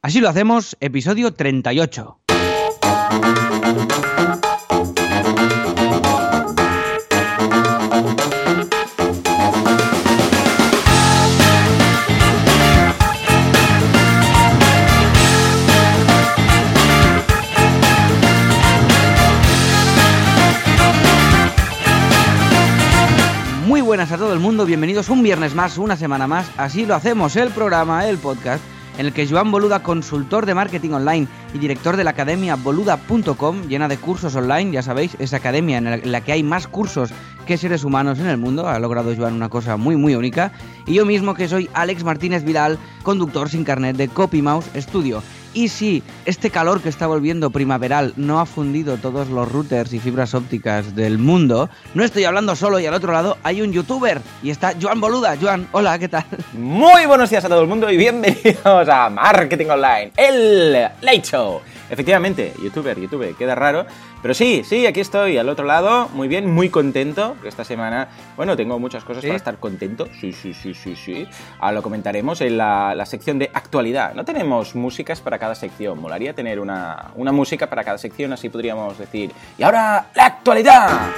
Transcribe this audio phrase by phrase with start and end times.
[0.00, 2.20] Así lo hacemos, episodio 38.
[23.66, 26.48] Muy buenas a todo el mundo, bienvenidos un viernes más, una semana más.
[26.56, 28.62] Así lo hacemos, el programa, el podcast,
[28.98, 33.62] en el que Joan Boluda, consultor de marketing online y director de la academia boluda.com,
[33.68, 37.10] llena de cursos online, ya sabéis, esa academia en la que hay más cursos
[37.46, 40.52] que seres humanos en el mundo, ha logrado Joan una cosa muy muy única,
[40.86, 45.22] y yo mismo que soy Alex Martínez Vidal, conductor sin carnet de CopyMouse Studio.
[45.54, 49.98] Y si este calor que está volviendo primaveral no ha fundido todos los routers y
[49.98, 54.20] fibras ópticas del mundo, no estoy hablando solo y al otro lado hay un youtuber
[54.42, 55.36] y está Joan Boluda.
[55.40, 56.24] Joan, hola, ¿qué tal?
[56.52, 61.60] Muy buenos días a todo el mundo y bienvenidos a Marketing Online, el Late Show.
[61.90, 63.86] Efectivamente, youtuber, youtuber, queda raro.
[64.20, 67.36] Pero sí, sí, aquí estoy al otro lado, muy bien, muy contento.
[67.44, 69.28] Esta semana, bueno, tengo muchas cosas ¿Sí?
[69.28, 70.06] para estar contento.
[70.20, 71.26] Sí, sí, sí, sí, sí.
[71.60, 74.14] Ahora lo comentaremos en la, la sección de actualidad.
[74.14, 76.00] No tenemos músicas para cada sección.
[76.00, 79.32] Molaría tener una, una música para cada sección, así podríamos decir.
[79.56, 81.10] Y ahora, la actualidad.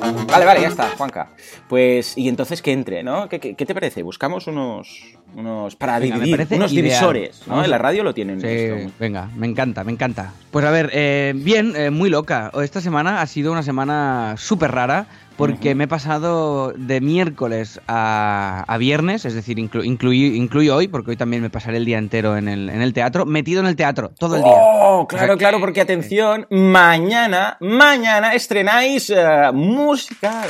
[0.00, 1.30] Vale, vale, ya está, Juanca.
[1.68, 3.28] Pues, y entonces que entre, ¿no?
[3.28, 4.02] ¿Qué, qué, qué te parece?
[4.02, 6.84] Buscamos unos, unos para Venga, dividir, unos ideal.
[6.84, 7.64] divisores, ¿no?
[7.64, 8.40] En la radio lo tienen.
[8.40, 8.92] Sí, esto.
[8.98, 10.32] venga, me encanta, me encanta.
[10.50, 12.50] Pues a ver, eh, bien, eh, muy loca.
[12.62, 15.06] Esta semana ha sido una semana súper rara
[15.38, 21.12] porque me he pasado de miércoles a, a viernes, es decir, inclu- incluyo hoy, porque
[21.12, 23.76] hoy también me pasaré el día entero en el, en el teatro, metido en el
[23.76, 24.52] teatro, todo el día.
[24.52, 30.48] Oh, O sea claro, claro, porque atención, mañana, mañana estrenáis eh, musical.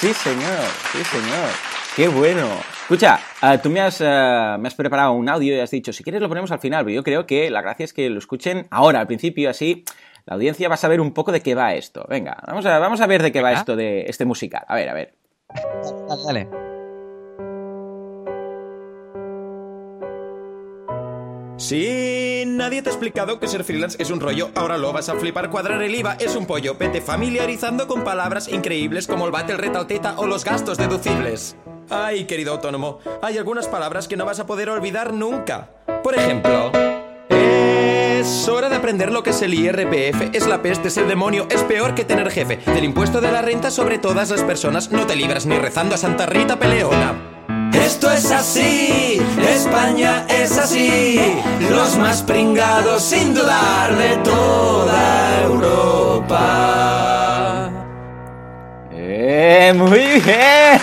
[0.00, 1.48] Sí, señor, sí, señor.
[1.94, 2.46] Qué bueno.
[2.82, 6.02] Escucha, eh, tú me has, eh, me has preparado un audio y has dicho, si
[6.02, 8.66] quieres lo ponemos al final, pero yo creo que la gracia es que lo escuchen
[8.70, 9.84] ahora, al principio, así
[10.28, 12.04] la audiencia va a saber un poco de qué va esto.
[12.06, 14.62] Venga, vamos a, vamos a ver de qué va esto de este musical.
[14.68, 15.14] A ver, a ver.
[16.06, 16.48] Dale, dale.
[21.56, 25.14] Si nadie te ha explicado que ser freelance es un rollo, ahora lo vas a
[25.14, 25.48] flipar.
[25.48, 26.76] Cuadrar el IVA es un pollo.
[26.78, 31.56] Vete familiarizando con palabras increíbles como el bate, el retalteta o los gastos deducibles.
[31.88, 35.70] Ay, querido autónomo, hay algunas palabras que no vas a poder olvidar nunca.
[36.02, 36.70] Por ejemplo,
[38.28, 40.34] es hora de aprender lo que es el IRPF.
[40.34, 42.58] Es la peste, es el demonio, es peor que tener jefe.
[42.66, 45.98] Del impuesto de la renta sobre todas las personas no te libras ni rezando a
[45.98, 47.14] Santa Rita Peleona.
[47.72, 49.18] Esto es así,
[49.48, 51.18] España es así,
[51.70, 56.50] los más pringados sin dudar de toda Europa.
[58.92, 60.80] ¡Eh, muy bien!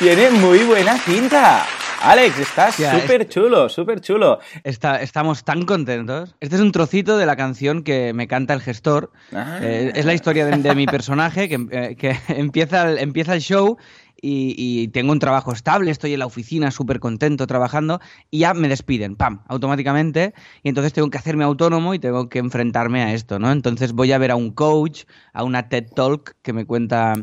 [0.00, 1.66] Tiene muy buena pinta.
[2.04, 4.40] Alex, estás súper chulo, súper chulo.
[4.64, 6.34] Está- estamos tan contentos.
[6.40, 9.12] Este es un trocito de la canción que me canta el gestor.
[9.32, 9.58] Ah.
[9.62, 13.40] Eh, es la historia de, de mi personaje que, eh, que empieza, el, empieza el
[13.40, 13.76] show
[14.20, 18.54] y, y tengo un trabajo estable, estoy en la oficina súper contento trabajando y ya
[18.54, 20.32] me despiden, pam, automáticamente.
[20.62, 23.50] Y entonces tengo que hacerme autónomo y tengo que enfrentarme a esto, ¿no?
[23.50, 27.14] Entonces voy a ver a un coach, a una TED Talk que me cuenta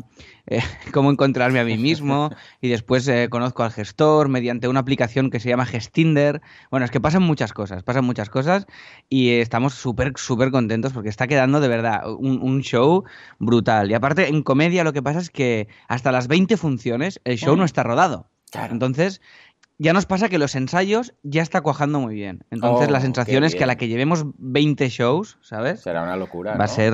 [0.50, 0.60] eh,
[0.92, 2.30] cómo encontrarme a mí mismo
[2.60, 6.42] y después eh, conozco al gestor mediante una aplicación que se llama Gestinder.
[6.70, 8.66] Bueno, es que pasan muchas cosas, pasan muchas cosas
[9.08, 13.04] y estamos súper, súper contentos porque está quedando de verdad un, un show
[13.38, 13.90] brutal.
[13.90, 17.56] Y aparte, en comedia lo que pasa es que hasta las 20 funciones el show
[17.56, 18.26] no está rodado.
[18.50, 18.72] Claro.
[18.72, 19.20] Entonces,
[19.78, 22.44] ya nos pasa que los ensayos ya está cuajando muy bien.
[22.50, 25.80] Entonces, Oh, la sensación es que a la que llevemos 20 shows, ¿sabes?
[25.80, 26.52] Será una locura.
[26.52, 26.64] Va ¿no?
[26.64, 26.92] a ser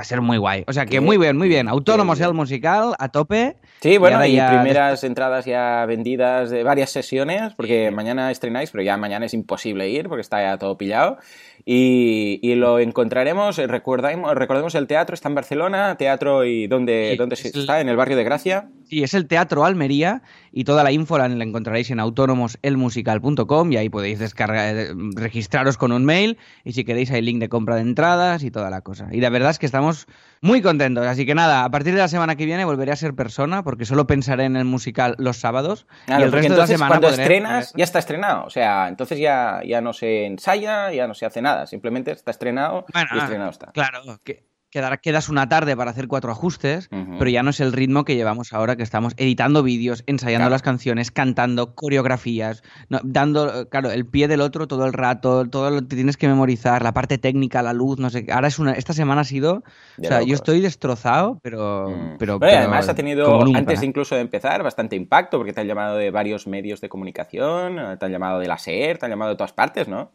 [0.00, 0.64] va a ser muy guay.
[0.66, 1.68] O sea que Qué- muy bien, muy bien.
[1.68, 3.58] Autónomos el musical a tope.
[3.82, 8.96] Sí, bueno, y, primeras entradas ya vendidas de varias sesiones, porque mañana estrenáis, pero ya
[8.98, 11.16] mañana es imposible ir porque está ya todo pillado.
[11.64, 17.10] Y, y lo encontraremos, eh, recordemos, recordemos el teatro, está en Barcelona, teatro y dónde,
[17.12, 18.68] Sí, dónde es se- el- está, en el barrio de Gracia.
[18.88, 23.76] Sí, es el Teatro Almería y toda la info la, la encontraréis en autónomoselmusical.com y
[23.76, 27.76] ahí podéis descargar, eh, registraros con un mail y si queréis hay link de compra
[27.76, 29.08] de entradas y toda la cosa.
[29.12, 30.06] Y la verdad es que estamos
[30.40, 33.14] muy contentos, así que nada, a partir de la semana que viene volveré a ser
[33.14, 36.54] persona porque solo pensaré en el musical los sábados Claro, y el resto de la
[36.64, 40.26] entonces semana cuando podré- estrenas ya está estrenado, o sea, entonces ya, ya no se
[40.26, 43.66] ensaya, ya no se hace nada, simplemente está estrenado Bueno, y estrenado está.
[43.72, 46.88] Claro, que quedas una tarde para hacer cuatro ajustes,
[47.18, 50.50] pero ya no es el ritmo que llevamos ahora, que estamos editando vídeos, ensayando Claro.
[50.52, 55.70] las canciones, cantando coreografías, no, dando, claro, el pie del otro todo el rato, todo
[55.70, 58.26] lo que tienes que memorizar, la parte técnica, la luz, no sé.
[58.30, 59.62] Ahora es una, esta semana ha sido,
[59.96, 62.16] De o sea, yo estoy destrozado, pero, Mm.
[62.18, 65.96] pero, además ha tenido, antes de incluso de empezar, bastante impacto, porque te han llamado
[65.96, 69.30] de varios medios de comunicación, eh, te han llamado de la SER, te han llamado
[69.32, 70.12] de todas partes, ¿no?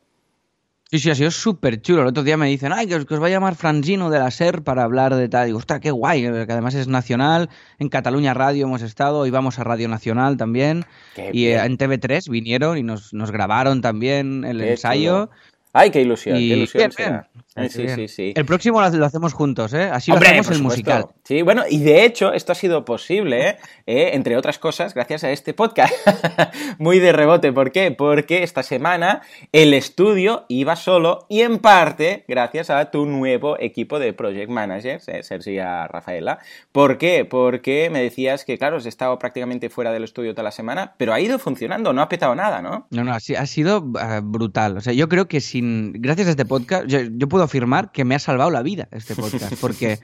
[0.92, 2.04] Sí, sí, ha sido súper chulo.
[2.04, 4.20] El otro día me dicen, ay, que os, que os va a llamar Franzino de
[4.20, 5.48] la SER para hablar de tal.
[5.48, 7.50] Digo, ostras, qué guay, que además es nacional.
[7.80, 10.86] En Cataluña Radio hemos estado, íbamos a Radio Nacional también.
[11.16, 11.66] Qué y eh, bien.
[11.66, 15.26] en TV3 vinieron y nos, nos grabaron también el Qué ensayo.
[15.26, 15.32] chulo.
[15.74, 17.28] Ay, qué ilusión, Y qué ilusión bien, será.
[17.34, 17.45] bien.
[17.70, 18.34] Sí, sí, sí.
[18.36, 19.84] El próximo lo, lo hacemos juntos, ¿eh?
[19.84, 20.92] Así Hombre, lo hacemos por el supuesto.
[20.92, 21.06] musical.
[21.24, 23.58] Sí, bueno, y de hecho, esto ha sido posible, ¿eh?
[23.88, 25.94] Eh, entre otras cosas, gracias a este podcast.
[26.80, 27.54] Muy de rebote.
[27.54, 27.92] ¿Por qué?
[27.92, 29.22] Porque esta semana
[29.52, 35.08] el estudio iba solo y en parte gracias a tu nuevo equipo de Project Managers,
[35.08, 36.40] eh, Sergi y a Rafaela.
[36.72, 37.26] ¿Por qué?
[37.26, 41.14] Porque me decías que, claro, has estado prácticamente fuera del estudio toda la semana, pero
[41.14, 42.88] ha ido funcionando, no ha petado nada, ¿no?
[42.90, 44.78] No, no, ha, si- ha sido eh, brutal.
[44.78, 45.94] O sea, yo creo que sin.
[45.94, 49.16] Gracias a este podcast, yo, yo puedo afirmar que me ha salvado la vida este
[49.16, 49.54] podcast.
[49.62, 50.00] Porque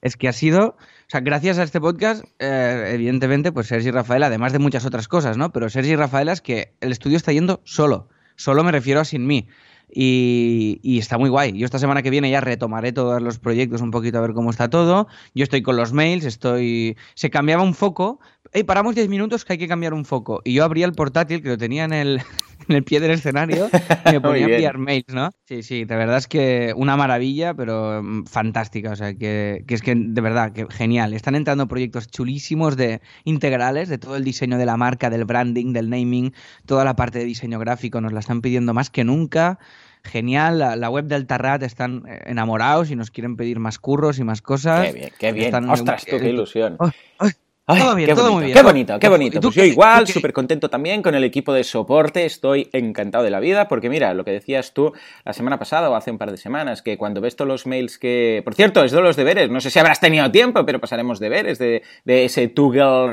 [0.00, 0.76] es que ha sido.
[0.76, 4.84] O sea, gracias a este podcast, eh, evidentemente, pues Sergi y Rafael, además de muchas
[4.86, 5.52] otras cosas, ¿no?
[5.52, 8.08] Pero Sergi y Rafael es que el estudio está yendo solo.
[8.36, 9.48] Solo me refiero a sin mí.
[9.92, 11.52] Y, y está muy guay.
[11.58, 14.50] Yo esta semana que viene ya retomaré todos los proyectos un poquito a ver cómo
[14.50, 15.08] está todo.
[15.34, 16.96] Yo estoy con los mails, estoy.
[17.14, 18.20] Se cambiaba un foco.
[18.52, 20.40] Hey, paramos 10 minutos que hay que cambiar un foco.
[20.44, 22.20] Y yo abría el portátil que lo tenía en el,
[22.68, 23.68] en el pie del escenario
[24.06, 25.30] y me ponía a enviar mails, ¿no?
[25.44, 28.92] Sí, sí, de verdad es que una maravilla, pero mm, fantástica.
[28.92, 31.14] O sea, que, que es que de verdad, que genial.
[31.14, 35.72] Están entrando proyectos chulísimos de integrales, de todo el diseño de la marca, del branding,
[35.72, 36.32] del naming,
[36.66, 38.00] toda la parte de diseño gráfico.
[38.00, 39.58] Nos la están pidiendo más que nunca.
[40.02, 44.18] Genial, la, la web del Tarrat están eh, enamorados y nos quieren pedir más curros
[44.18, 44.86] y más cosas.
[44.86, 45.46] Qué bien, qué bien.
[45.46, 46.76] Están- Ostras, tú, qué el- ilusión.
[47.18, 47.30] Ay,
[47.66, 48.56] Ay, todo bien, qué todo bonito, muy bien.
[48.56, 49.40] Qué bonito, qué ¿Y bonito.
[49.40, 52.24] Pues yo igual, súper contento también con el equipo de soporte.
[52.24, 54.92] Estoy encantado de la vida porque mira, lo que decías tú
[55.24, 57.96] la semana pasada o hace un par de semanas, que cuando ves todos los mails
[57.98, 58.42] que...
[58.44, 59.50] Por cierto, es de los deberes.
[59.50, 63.12] No sé si habrás tenido tiempo, pero pasaremos deberes de, de ese Tugel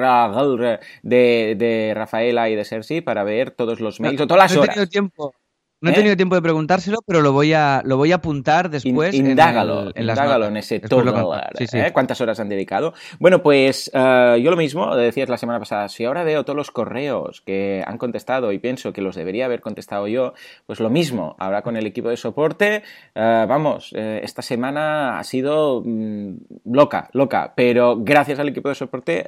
[1.03, 4.61] de, de Rafaela y de Sergi para ver todos los mails o todas las no
[4.61, 4.73] he horas.
[4.73, 5.35] tenido tiempo.
[5.79, 5.95] No he ¿Eh?
[5.95, 9.13] tenido tiempo de preguntárselo, pero lo voy a, lo voy a apuntar después.
[9.13, 11.11] En indágalo, el- en indágalo en ese cuento.
[11.59, 11.77] Sí, sí.
[11.77, 11.91] ¿eh?
[11.93, 12.93] ¿Cuántas horas han dedicado?
[13.19, 16.71] Bueno, pues eh, yo lo mismo, decías la semana pasada, si ahora veo todos los
[16.71, 20.33] correos que han contestado y pienso que los debería haber contestado yo,
[20.65, 22.81] pues lo mismo, ahora con el equipo de soporte,
[23.15, 26.31] vamos, esta semana ha sido mm,
[26.73, 29.23] loca, loca, pero gracias al equipo de soporte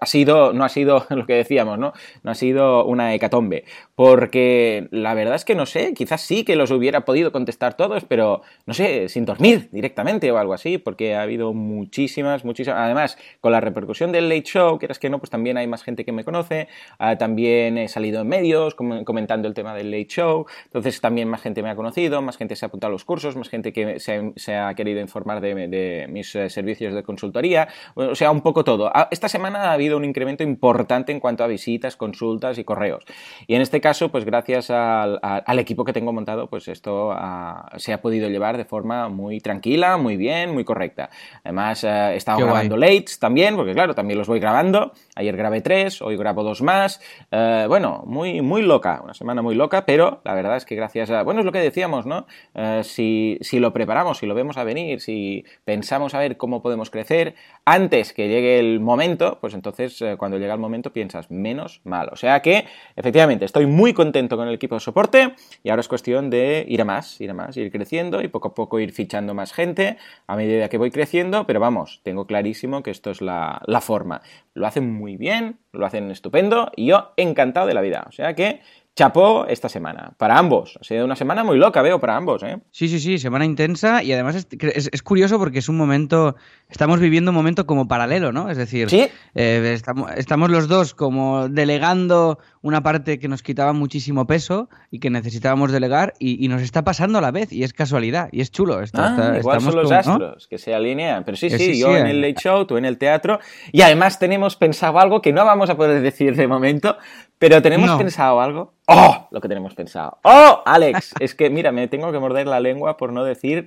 [0.00, 1.92] ha sido, no ha sido lo que decíamos, ¿no?
[2.24, 3.64] No ha sido una hecatombe,
[3.94, 8.04] porque la verdad es que no sé, quizás sí que los hubiera podido contestar todos,
[8.04, 12.78] pero no sé, sin dormir directamente o algo así, porque ha habido muchísimas, muchísimas.
[12.80, 16.04] Además, con la repercusión del Late Show, quieras que no, pues también hay más gente
[16.04, 16.68] que me conoce,
[16.98, 21.28] ah, también he salido en medios com- comentando el tema del Late Show, entonces también
[21.28, 23.72] más gente me ha conocido, más gente se ha apuntado a los cursos, más gente
[23.72, 28.40] que se, ha querido informar de, de mis eh, servicios de consultoría, o sea, un
[28.40, 28.90] poco todo.
[28.94, 33.04] Ah, Esta semana ha habido un incremento importante en cuanto a visitas, consultas y correos.
[33.46, 37.92] Y en este caso, pues gracias al equipo que tengo montado, pues esto ah, se
[37.92, 41.10] ha podido llevar de forma muy tranquila, muy bien, muy correcta.
[41.44, 44.92] Además, eh, he estado Qué grabando lates también, porque claro, también los voy grabando.
[45.14, 47.00] Ayer grabé tres, hoy grabo dos más.
[47.30, 51.10] Eh, bueno, muy, muy loca, una semana muy loca, pero la verdad es que gracias
[51.10, 51.22] a...
[51.22, 52.26] Bueno, es lo que decíamos, ¿no?
[52.54, 56.62] Eh, si, si lo preparamos, si lo vemos a venir, si pensamos a ver cómo
[56.62, 57.34] podemos crecer,
[57.64, 62.08] antes que llegue el momento, pues entonces cuando llega el momento piensas menos mal.
[62.12, 65.88] O sea que, efectivamente, estoy muy contento con el equipo de soporte y ahora es
[65.88, 68.92] cuestión de ir a más, ir a más, ir creciendo y poco a poco ir
[68.92, 73.20] fichando más gente a medida que voy creciendo, pero vamos, tengo clarísimo que esto es
[73.20, 74.22] la, la forma.
[74.54, 78.04] Lo hacen muy bien, lo hacen estupendo y yo encantado de la vida.
[78.06, 78.60] O sea que,
[78.94, 80.78] chapó esta semana, para ambos.
[80.80, 82.58] Ha sido una semana muy loca, veo, para ambos, ¿eh?
[82.72, 86.36] Sí, sí, sí, semana intensa y además es, es- es curioso porque es un momento,
[86.68, 88.50] estamos viviendo un momento como paralelo, ¿no?
[88.50, 89.08] Es decir, Sí.
[89.34, 95.00] eh, estamos, estamos los dos como delegando una parte que nos quitaba muchísimo peso y
[95.00, 98.42] que necesitábamos delegar y, y nos está pasando a la vez y es casualidad y
[98.42, 98.82] es chulo.
[98.82, 100.24] Está- Ah, está- igual estamos son los como- ¿no?
[100.26, 101.24] astros que se alinean.
[101.24, 103.40] Pero sí, sí, sí, yo sí, en el Late Show, tú en el teatro.
[103.72, 106.96] Y además tenemos pensado algo que no vamos a poder decir de momento,
[107.42, 107.98] pero tenemos No.
[107.98, 108.72] pensado algo.
[108.86, 109.26] ¡Oh!
[109.32, 110.18] Lo que tenemos pensado.
[110.22, 110.62] ¡Oh!
[110.64, 113.66] Alex, es que mira, me tengo que morder la lengua por no decir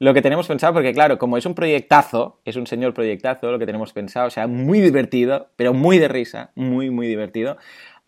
[0.00, 3.60] lo que tenemos pensado, porque claro, como es un proyectazo, es un señor proyectazo lo
[3.60, 7.56] que tenemos pensado, o sea, muy divertido, pero muy de risa, muy, muy divertido.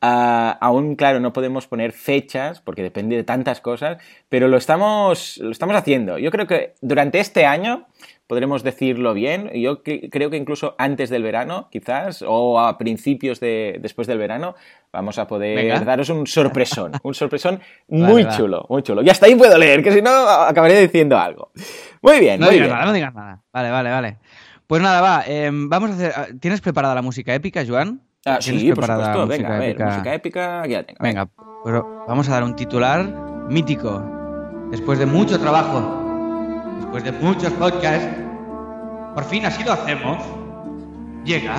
[0.07, 3.97] Ah, aún, claro, no podemos poner fechas porque depende de tantas cosas,
[4.29, 6.19] pero lo estamos, lo estamos haciendo.
[6.19, 7.87] Yo creo que durante este año
[8.27, 9.51] podremos decirlo bien.
[9.55, 14.55] Yo creo que incluso antes del verano, quizás, o a principios de después del verano,
[14.93, 15.81] vamos a poder Venga.
[15.81, 16.93] daros un sorpresón.
[17.03, 19.01] Un sorpresón muy chulo, muy chulo.
[19.03, 21.51] Y hasta ahí puedo leer, que si no acabaré diciendo algo.
[22.03, 22.77] Muy bien, No muy digas bien.
[22.77, 23.43] nada, no digas nada.
[23.55, 24.19] Vale, vale, vale.
[24.67, 25.25] Pues nada, va.
[25.27, 26.13] em, vamos a hacer.
[26.15, 28.03] ah, ¿Tienes preparada la música épica, Joan?
[28.27, 29.85] Ah, ¿Tienes sí, por música Venga, a ver, épica?
[29.85, 30.99] música épica, aquí la tengo.
[31.01, 31.27] Venga,
[31.63, 33.05] pues vamos a dar un titular
[33.51, 34.03] mítico.
[34.71, 35.83] Después de mucho trabajo,
[36.81, 38.09] después de muchos podcasts,
[39.15, 40.25] por fin así lo hacemos.
[41.25, 41.57] Llega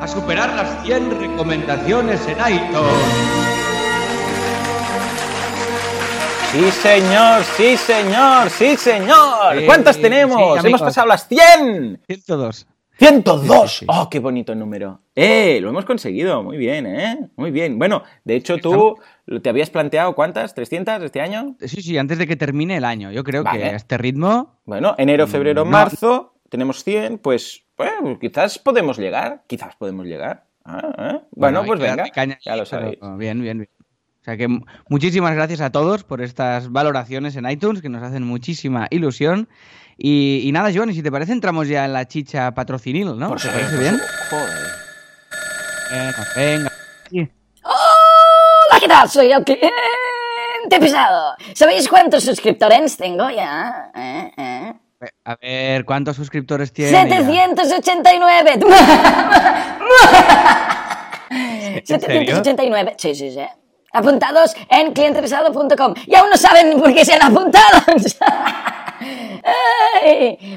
[0.00, 3.40] a superar las 100 recomendaciones en iTunes.
[6.50, 9.64] Sí, señor, sí, señor, sí, señor.
[9.64, 10.64] ¿Cuántas tenemos?
[10.64, 12.00] Hemos pasado las 100.
[12.08, 12.66] 102.
[13.00, 13.76] 102.
[13.78, 13.86] Sí.
[13.88, 15.00] Oh, qué bonito número.
[15.16, 16.42] Eh, lo hemos conseguido.
[16.42, 17.30] Muy bien, ¿eh?
[17.36, 17.78] Muy bien.
[17.78, 18.98] Bueno, de hecho tú
[19.42, 21.56] te habías planteado cuántas, 300 este año.
[21.60, 23.10] Sí, sí, antes de que termine el año.
[23.10, 23.58] Yo creo Vale.
[23.58, 24.60] que a este ritmo.
[24.66, 25.70] Bueno, enero, febrero, no.
[25.70, 30.44] marzo, tenemos 100, pues, bueno, quizás podemos llegar, quizás podemos llegar.
[30.66, 31.20] Ah, ¿eh?
[31.30, 32.98] Bueno, pues venga, caña ya lo sabéis.
[33.16, 33.68] Bien, bien, bien.
[34.20, 38.02] O sea que mu- muchísimas gracias a todos por estas valoraciones en iTunes que nos
[38.02, 39.48] hacen muchísima ilusión.
[39.96, 43.28] Y, y nada, Joan, y si te parece, entramos ya en la chicha patrocinil, ¿no?
[43.30, 43.98] Por ¿Te parece bien?
[44.30, 44.48] Joder.
[45.90, 46.72] Venga, venga.
[47.10, 47.28] Sí.
[47.64, 49.08] Hola, ¿qué tal?
[49.10, 51.34] Soy el cliente pesado.
[51.54, 53.90] ¿Sabéis cuántos suscriptores tengo ya?
[53.94, 54.32] ¿Eh?
[54.36, 54.72] ¿Eh?
[55.24, 56.92] A ver, ¿cuántos suscriptores tiene?
[56.92, 57.08] ya?
[57.08, 58.52] 789.
[61.30, 62.36] ¿En serio?
[62.44, 62.94] 789.
[62.98, 63.40] Sí, sí, sí.
[63.92, 65.94] Apuntados en clientepesado.com.
[66.06, 67.80] Y aún no saben por qué se han apuntado.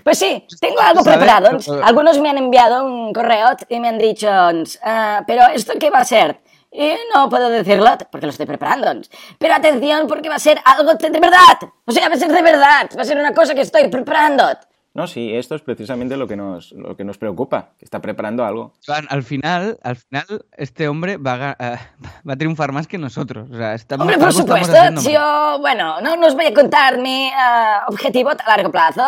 [0.04, 1.58] Pues sí, tengo algo preparado.
[1.84, 4.28] Algunos me han enviado un correo y me han dicho,
[4.84, 6.42] "Ah, pero ¿esto qué va a ser?
[6.72, 8.92] Y no puedo decirlo porque lo estoy preparando.
[9.38, 11.60] Pero atención porque va a ser algo de verdad.
[11.86, 12.90] O sea, va a ser de verdad.
[12.98, 14.44] Va a ser una cosa que estoy preparando.
[14.96, 18.46] No, sí, esto es precisamente lo que nos, lo que nos preocupa, que está preparando
[18.46, 18.74] algo.
[19.10, 21.80] Al final, al final, este hombre va a, eh,
[22.30, 23.50] va a triunfar más que nosotros.
[23.50, 27.00] O sea, estamos, Hombre, por supuesto, haciendo yo, bueno, no, no os voy a contar
[27.00, 29.04] mi ah, objetivo a largo plazo.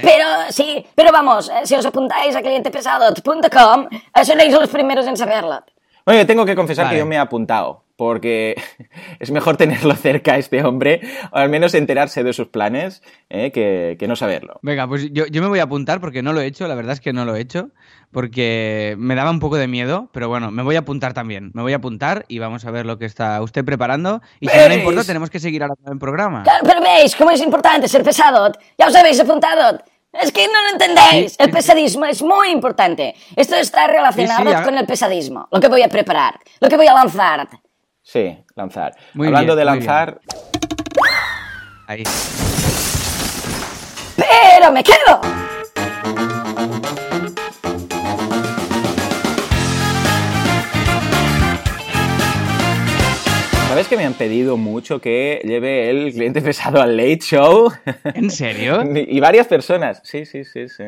[0.00, 5.16] Pero sí, pero vamos, eh, si os apuntáis a clientepesado.com, eh, seréis los primeros en
[5.16, 5.64] saberlo.
[6.06, 6.94] Bueno, yo tengo que confesar Vale.
[6.94, 8.54] que yo me he apuntado, porque
[9.20, 11.00] es mejor tenerlo cerca a este hombre,
[11.32, 14.58] o al menos enterarse de sus planes, eh, que, que no saberlo.
[14.62, 16.92] Venga, pues yo, yo me voy a apuntar porque no lo he hecho, la verdad
[16.94, 17.70] es que no lo he hecho,
[18.10, 21.50] porque me daba un poco de miedo, pero bueno, me voy a apuntar también.
[21.52, 24.22] Me voy a apuntar y vamos a ver lo que está usted preparando.
[24.40, 24.78] Y si no le ¿Veis?
[24.80, 26.44] importa, tenemos que seguir ahora el programa.
[26.44, 28.52] Claro, pero veis cómo es importante ser pesado.
[28.78, 29.80] Ya os habéis apuntado.
[30.12, 31.34] Es que no lo entendéis.
[31.40, 33.16] El pesadismo es muy importante.
[33.34, 35.48] Esto está relacionado Sí, sí, con el pesadismo.
[35.50, 37.48] Lo que voy a preparar, lo que voy a lanzar.
[38.04, 38.94] Sí, lanzar.
[39.14, 40.20] Muy Hablando bien, de lanzar,
[41.86, 42.04] Ahí.
[44.16, 45.20] Pero me quedo.
[53.74, 57.72] ¿sabes que me han pedido mucho que lleve el cliente pesado al late show?
[58.04, 58.84] ¿En serio?
[58.94, 60.00] y varias personas.
[60.04, 60.84] Sí, sí, sí, sí.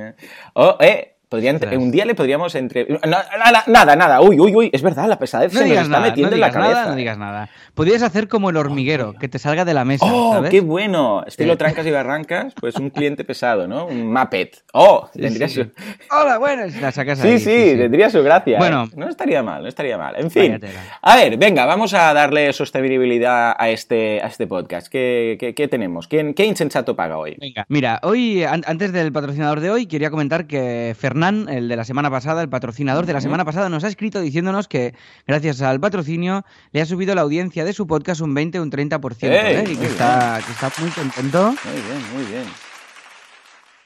[0.55, 2.87] Oh, eh, podrían, un día le podríamos entre...
[2.89, 4.21] no, nada, nada, nada.
[4.21, 4.71] Uy, uy, uy.
[4.73, 6.73] Es verdad, la pesadez No se nos está nada, no metiendo en la cabeza.
[6.75, 7.49] nada, no digas nada.
[7.75, 10.51] Podrías hacer como el hormiguero, que te salga de la mesa, ¡Oh, ¿sabes?
[10.51, 11.25] qué bueno!
[11.27, 11.59] Estilo Sí.
[11.59, 13.87] trancas y barrancas, pues un cliente pesado, ¿no?
[13.87, 14.63] Un Muppet.
[14.73, 15.09] ¡Oh!
[15.13, 15.63] Sí, tendría sí, su...
[15.65, 15.71] sí.
[16.11, 17.39] Hola, bueno, la sacas Sí, ahí.
[17.39, 18.59] sí, tendría su gracia.
[18.59, 18.85] Bueno.
[18.85, 18.91] ¿eh?
[18.97, 20.15] No estaría mal, no estaría mal.
[20.17, 20.53] En fin.
[20.53, 20.81] Vaya tela.
[21.03, 24.89] A ver, venga, vamos a darle sostenibilidad a este, a este podcast.
[24.89, 26.07] ¿Qué, qué- qué tenemos?
[26.09, 27.37] ¿Quién, ¿Qué insensato paga hoy?
[27.41, 31.77] Venga, mira, hoy, an- antes del patrocinador de hoy, quería comentar que Fernán, el de
[31.77, 34.93] la semana pasada, el patrocinador de la semana pasada, nos ha escrito diciéndonos que
[35.27, 38.71] gracias al patrocinio le ha subido la audiencia de su podcast un 20 o un
[38.71, 39.31] 30%, ¡Ey!
[39.31, 39.65] ¿eh?
[39.67, 42.66] y que está, que está muy contento Muy bien, muy bien.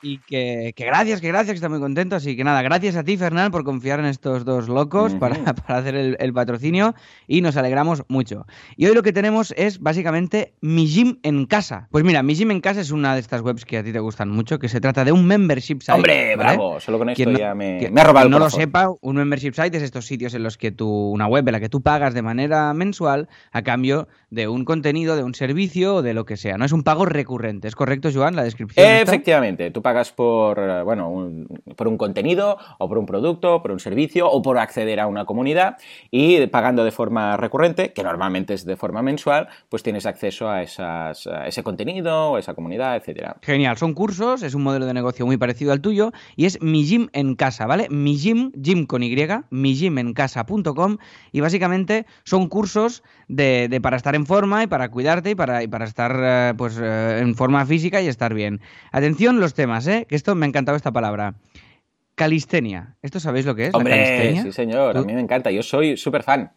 [0.02, 2.16] Y que, que gracias, que gracias, que está muy contento.
[2.16, 5.78] Así que nada, gracias a ti, Fernán, por confiar en estos dos locos para, para
[5.78, 6.94] hacer el, el patrocinio
[7.26, 8.46] y nos alegramos mucho.
[8.76, 11.88] Y hoy lo que tenemos es básicamente Mi Gym en Casa.
[11.90, 13.98] Pues mira, Mi Gym en Casa es una de estas webs que a ti te
[14.00, 15.92] gustan mucho, que se trata de un membership site.
[15.92, 16.56] ¡Hombre, ¿vale?
[16.56, 16.80] bravo!
[16.80, 19.52] Solo con esto Quien no- ya me, ha robado el no lo sepa, un membership
[19.52, 22.14] site es estos sitios en los que tú, una web en la que tú pagas
[22.14, 26.36] de manera mensual a cambio de un contenido, de un servicio o de lo que
[26.36, 26.56] sea.
[26.56, 27.68] No es un pago recurrente.
[27.68, 28.86] ¿Es correcto, Joan, la descripción?
[28.86, 33.70] Efectivamente, tú pagas por, eh, bueno, un, por un contenido o por un producto, por
[33.72, 35.76] un servicio o por acceder a una comunidad
[36.10, 40.62] y pagando de forma recurrente, que normalmente es de forma mensual, pues tienes acceso a,
[40.62, 43.36] esas, a ese contenido o esa comunidad, etcétera.
[43.42, 46.84] Genial, son cursos, es un modelo de negocio muy parecido al tuyo y es mi
[46.84, 47.88] gym en casa, ¿vale?
[47.90, 49.10] Mi gym, gym con Y,
[49.50, 50.98] migymencasa.com
[51.32, 55.84] y básicamente son cursos de, para estar en forma y para cuidarte y para, para
[55.84, 58.60] estar eh, pues eh, en forma física y estar bien.
[58.92, 60.06] Atención los temas, ¿eh?
[60.08, 61.34] Que esto me ha encantado esta palabra.
[62.14, 62.96] Calistenia.
[63.02, 63.72] ¿Esto sabéis lo que es?
[63.72, 64.42] la Hombre, calistenia?
[64.42, 66.52] sí señor, a mí me encanta, yo soy súper fan.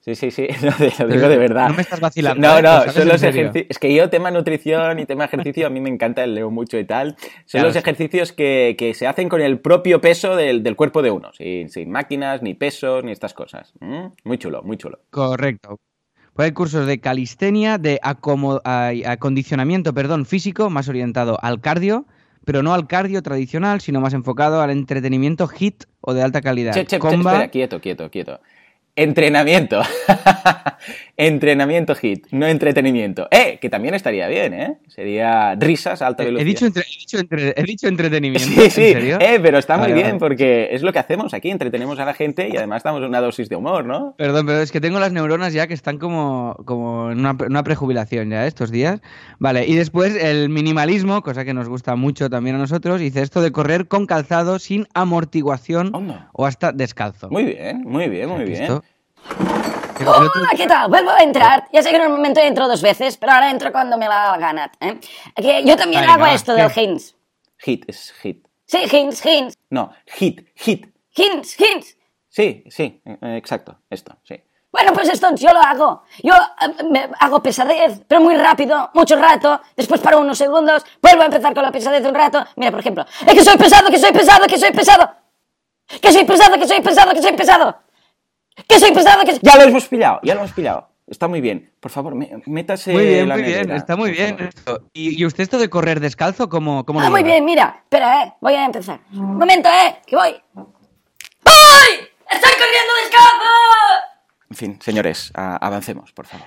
[0.00, 0.46] Sí, sí, sí,
[0.98, 1.68] lo digo de verdad.
[1.68, 2.62] No me estás vacilando, No, ¿eh?
[2.62, 3.66] no, son los ejercicios.
[3.70, 6.84] Es que yo, tema nutrición y tema ejercicio, a mí me encanta, leo mucho y
[6.84, 7.16] tal.
[7.46, 7.78] Son Claro, los sí.
[7.78, 11.70] ejercicios que, que se hacen con el propio peso del, del cuerpo de uno, sin,
[11.70, 13.72] sin máquinas, ni pesos, ni estas cosas.
[13.80, 14.98] Mm, Muy chulo, muy chulo.
[15.08, 15.78] Correcto.
[16.34, 18.60] Pues hay cursos de calistenia, de acomo-
[19.06, 22.04] acondicionamiento perdón, físico, más orientado al cardio,
[22.44, 26.72] pero no al cardio tradicional, sino más enfocado al entretenimiento hit o de alta calidad.
[26.72, 28.40] Che, che, che, Comba- espera, quieto, quieto, quieto.
[28.96, 29.82] Entrenamiento.
[31.16, 33.28] Entrenamiento hit, no entretenimiento.
[33.30, 34.78] Eh, que también estaría bien, ¿eh?
[34.88, 36.42] Sería risas a alta velocidad.
[36.42, 38.46] He dicho, entre- he, dicho entre- he dicho entretenimiento.
[38.48, 39.18] Sí, sí, ¿En serio?
[39.20, 40.18] eh, pero está muy Vale, bien vale.
[40.18, 43.48] porque es lo que hacemos aquí, entretenemos a la gente y además damos una dosis
[43.48, 44.14] de humor, ¿no?
[44.16, 47.62] Perdón, pero es que tengo las neuronas ya que están como, como en una, una
[47.62, 49.00] prejubilación ya estos días.
[49.38, 53.40] Vale, y después el minimalismo, cosa que nos gusta mucho también a nosotros, dice esto
[53.40, 56.28] de correr con calzado sin amortiguación Onda.
[56.32, 57.30] o hasta descalzo.
[57.30, 58.60] Muy bien, muy bien, muy ¿Has bien.
[58.60, 58.83] visto?
[60.06, 60.88] Hola, ¿qué tal?
[60.88, 61.68] Vuelvo a entrar.
[61.72, 64.72] Ya sé que momento entro dos veces, pero ahora entro cuando me da la gana.
[64.80, 64.98] ¿eh?
[65.36, 66.70] Que yo también Venga, hago va, esto del.
[66.74, 67.16] Hins.
[67.58, 68.46] Hit, es hit.
[68.66, 69.54] Sí, Hins, Hins.
[69.70, 70.86] No, hit, hit.
[71.16, 71.96] Hins, Hins.
[72.28, 74.42] Sí, sí, eh, exacto, esto, sí.
[74.72, 76.02] Bueno, pues esto yo lo hago.
[76.22, 79.60] Yo eh, me hago pesadez, pero muy rápido, mucho rato.
[79.76, 82.44] Después paro unos segundos, vuelvo a empezar con la pesadez un rato.
[82.56, 85.14] Mira, por ejemplo, ¡es que soy pesado, que soy pesado, que soy pesado!
[86.00, 87.83] ¡Que soy pesado, que soy pesado, que soy pesado!
[88.68, 89.40] ¡Que soy pesado, que soy...
[89.42, 90.88] Ya lo hemos pillado, ya lo hemos pillado.
[91.06, 91.70] Está muy bien.
[91.80, 92.14] Por favor,
[92.46, 94.84] métase Muy bien, la muy bien, está muy bien esto.
[94.94, 97.32] ¿Y, y usted esto de correr descalzo, cómo, cómo lo Ah, muy lleva?
[97.34, 97.80] bien, mira.
[97.82, 98.34] Espera, eh.
[98.40, 99.00] Voy a empezar.
[99.12, 99.96] Un momento, eh.
[100.06, 100.30] Que voy.
[100.54, 100.64] ¡Voy!
[102.30, 103.50] ¡Estoy corriendo descalzo!
[104.50, 106.46] En fin, señores, avancemos, por favor.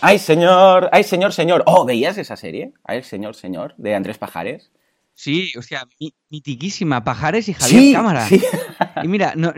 [0.00, 0.88] ¡Ay, señor!
[0.92, 1.62] ¡Ay, señor, señor!
[1.66, 2.72] Oh, ¿veías esa serie?
[2.84, 3.74] ¡Ay, señor, señor!
[3.78, 4.70] De Andrés Pajares.
[5.14, 8.24] Sí, o sea, mi- mitiquísima, Pajares y Javier Sí, Cámara.
[8.28, 8.40] sí.
[9.02, 9.52] Y mira, no,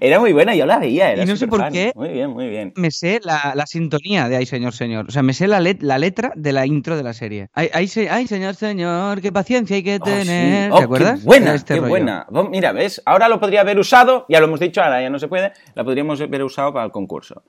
[0.00, 1.12] Era muy buena, yo la veía.
[1.12, 1.92] Era Y no sé por qué.
[1.94, 2.72] Muy bien, muy bien.
[2.76, 5.04] me sé la, la sintonía de Ay Señor Señor.
[5.08, 7.48] O sea, me sé la, let- la letra de la intro de la serie.
[7.52, 10.10] Ay, ay, se- ay, Señor Señor, qué paciencia hay que Oh, sí.
[10.10, 10.72] tener.
[10.72, 11.20] Oh, ¿Te acuerdas?
[11.20, 11.90] Qué buena, este qué rollo.
[11.90, 12.26] buena.
[12.50, 13.02] Mira, ¿ves?
[13.04, 15.84] Ahora lo podría haber usado, ya lo hemos dicho, ahora ya no se puede, la
[15.84, 17.42] podríamos haber usado para el concurso.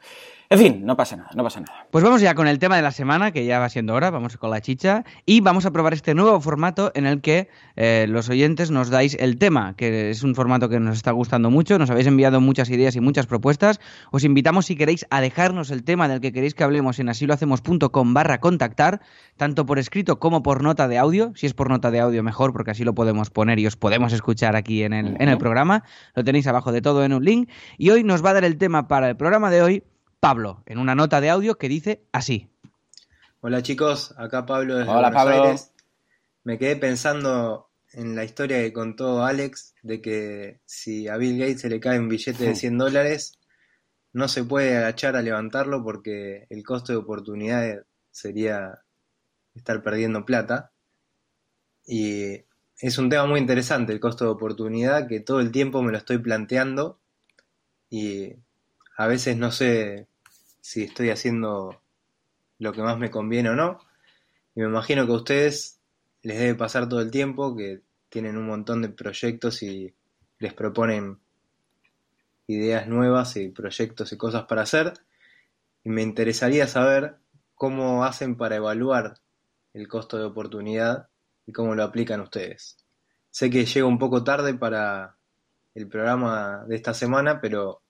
[0.49, 1.87] En fin, no pasa nada, no pasa nada.
[1.89, 4.37] Pues vamos ya con el tema de la semana, que ya va siendo hora, vamos
[4.37, 8.29] con la chicha, y vamos a probar este nuevo formato en el que eh, los
[8.29, 11.89] oyentes nos dais el tema, que es un formato que nos está gustando mucho, nos
[11.89, 13.79] habéis enviado muchas ideas y muchas propuestas.
[14.11, 18.13] Os invitamos, si queréis, a dejarnos el tema del que queréis que hablemos en asilohacemos.com
[18.13, 19.01] barra contactar,
[19.37, 21.31] tanto por escrito como por nota de audio.
[21.35, 24.13] Si es por nota de audio, mejor, porque así lo podemos poner y os podemos
[24.13, 25.83] escuchar aquí en el, en el programa.
[26.13, 27.49] Lo tenéis abajo de todo en un link.
[27.77, 29.83] Y hoy nos va a dar el tema para el programa de hoy.
[30.19, 32.49] Pablo, en una nota de audio que dice así.
[33.41, 35.43] Hola chicos, acá Pablo desde Hola, Buenos Pablo.
[35.43, 35.71] Aires.
[36.43, 41.61] Me quedé pensando en la historia que contó Alex de que si a Bill Gates
[41.61, 43.39] se le cae un billete de 100 dólares,
[44.13, 48.79] no se puede agachar a levantarlo porque el costo de oportunidad sería
[49.53, 50.71] estar perdiendo plata.
[51.85, 52.45] Y
[52.79, 55.97] es un tema muy interesante el costo de oportunidad que todo el tiempo me lo
[55.97, 56.99] estoy planteando
[57.89, 58.33] y
[58.97, 60.07] a veces no sé
[60.61, 61.81] si estoy haciendo
[62.59, 63.79] lo que más me conviene o no.
[64.55, 65.79] Y me imagino que a ustedes
[66.21, 69.93] les debe pasar todo el tiempo, que tienen un montón de proyectos y
[70.39, 71.19] les proponen
[72.47, 74.93] ideas nuevas y proyectos y cosas para hacer.
[75.83, 77.17] Y me interesaría saber
[77.53, 79.15] cómo hacen para evaluar
[79.73, 81.09] el costo de oportunidad
[81.45, 82.77] y cómo lo aplican ustedes.
[83.29, 85.17] Sé que llega un poco tarde para
[85.73, 87.81] el programa de esta semana, pero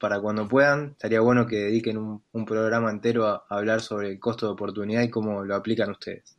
[0.00, 4.08] para cuando puedan, estaría bueno que dediquen un, un programa entero a, a hablar sobre
[4.10, 6.36] el costo de oportunidad y cómo lo aplican ustedes.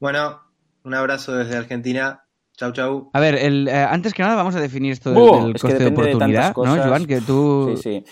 [0.00, 0.40] Bueno,
[0.82, 2.20] un abrazo desde Argentina.
[2.56, 3.10] Chau, chau.
[3.12, 5.62] A ver, el, eh, antes que nada vamos a definir esto del, Buh, del es
[5.62, 6.76] que coste de oportunidad, ¿no.
[6.76, 7.06] Joan?
[7.06, 8.04] Que tú, Sí, sí.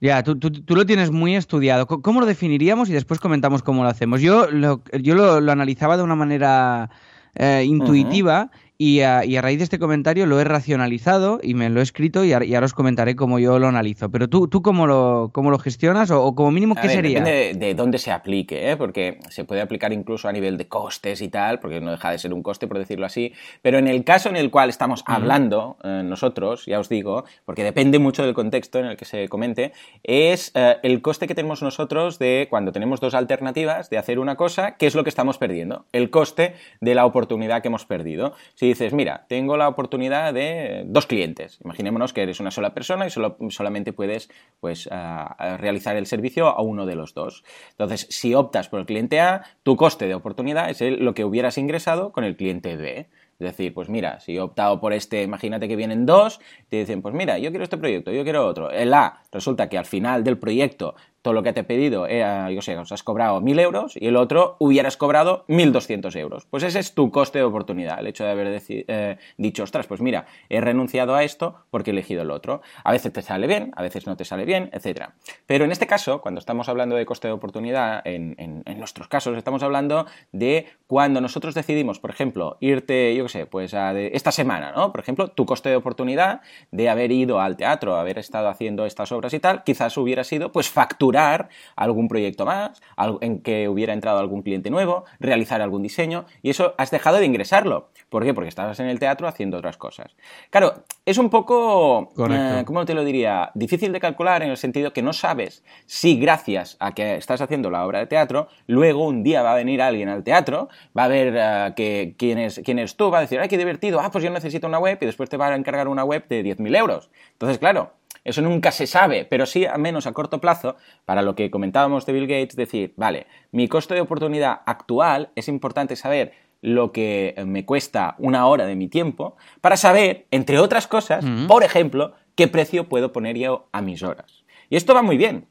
[0.00, 1.86] ya, tú, tú- tú lo tienes muy estudiado.
[1.86, 4.20] ¿Cómo lo definiríamos y después comentamos cómo lo hacemos?
[4.20, 6.90] Yo lo, yo lo, lo analizaba de una manera
[7.34, 8.50] eh, intuitiva
[8.82, 11.82] Y a, y a raíz de este comentario lo he racionalizado y me lo he
[11.82, 14.10] escrito y, a- y ahora os comentaré cómo yo lo analizo.
[14.10, 16.96] Pero tú, ¿tú cómo, lo, cómo lo gestionas o, o como mínimo A qué ver,
[16.96, 17.18] sería?
[17.20, 18.78] Depende de, de dónde se aplique, ¿eh?
[18.78, 22.16] porque se puede aplicar incluso a nivel de costes y tal, porque no deja de
[22.16, 23.34] ser un coste, por decirlo así.
[23.60, 27.62] Pero en el caso en el cual estamos hablando eh, nosotros, ya os digo, porque
[27.64, 29.72] depende mucho del contexto en el que se comente,
[30.04, 34.36] es eh, el coste que tenemos nosotros de cuando tenemos dos alternativas de hacer una
[34.36, 35.84] cosa, ¿qué es lo que estamos perdiendo?
[35.92, 38.32] El coste de la oportunidad que hemos perdido.
[38.54, 43.06] Si dices, mira, tengo la oportunidad de dos clientes, imaginémonos que eres una sola persona
[43.06, 44.30] y solo, solamente puedes
[44.60, 47.44] pues, ah, ah, realizar el servicio a uno de los dos.
[47.70, 51.58] Entonces, si optas por el cliente A, tu coste de oportunidad es lo que hubieras
[51.58, 53.08] ingresado con el cliente B.
[53.40, 57.00] Es decir, pues mira, si he optado por este, imagínate que vienen dos, te dicen,
[57.00, 58.70] pues mira, yo quiero este proyecto, yo quiero otro.
[58.70, 62.50] El A, resulta que al final del proyecto todo lo que te he pedido, era,
[62.50, 66.46] yo sé, os has cobrado 1.000 euros y el otro hubieras cobrado 1.200 euros.
[66.46, 70.00] Pues ese es tu coste de oportunidad, el hecho de haber eh, dicho, ostras, pues
[70.00, 72.62] mira, he renunciado a esto porque he elegido el otro.
[72.84, 75.10] A veces te sale bien, a veces no te sale bien, etc.
[75.46, 78.36] Pero en este caso, cuando estamos hablando de coste de oportunidad, en,
[78.78, 83.74] nuestros casos estamos hablando de cuando nosotros decidimos, por ejemplo, irte, yo qué sé, pues
[83.74, 84.90] a de- esta semana, ¿no?
[84.90, 89.12] Por ejemplo, tu coste de oportunidad de haber ido al teatro, haber estado haciendo estas
[89.12, 90.70] obras y tal, quizás hubiera sido pues
[91.10, 92.80] facturar algún proyecto más,
[93.20, 97.26] en que hubiera entrado algún cliente nuevo, realizar algún diseño, y eso has dejado de
[97.26, 97.90] ingresarlo.
[98.08, 98.34] ¿Por qué?
[98.34, 100.14] Porque estabas en el teatro haciendo otras cosas.
[100.50, 103.50] Claro, es un poco, eh, ¿cómo te lo diría?
[103.54, 107.70] Difícil de calcular en el sentido que no sabes si gracias a que estás haciendo
[107.70, 111.08] la obra de teatro, luego un día va a venir alguien al teatro, va a
[111.08, 114.00] ver eh, que, quién, es, quién tú, va a decir, ¡ay, qué divertido!
[114.00, 116.44] Ah, pues yo necesito una web y después te va a encargar una web de
[116.44, 117.10] 10.000 euros.
[117.32, 117.92] Entonces, claro,
[118.24, 122.06] eso nunca se sabe, pero sí, al menos a corto plazo, para lo que comentábamos
[122.06, 127.34] de Bill Gates, decir, vale, mi costo de oportunidad actual es importante saber lo que
[127.36, 132.14] eh, me cuesta una hora de mi tiempo para saber, entre otras cosas, por ejemplo,
[132.34, 134.44] qué precio puedo poner yo a mis horas.
[134.68, 135.46] Y esto va muy bien.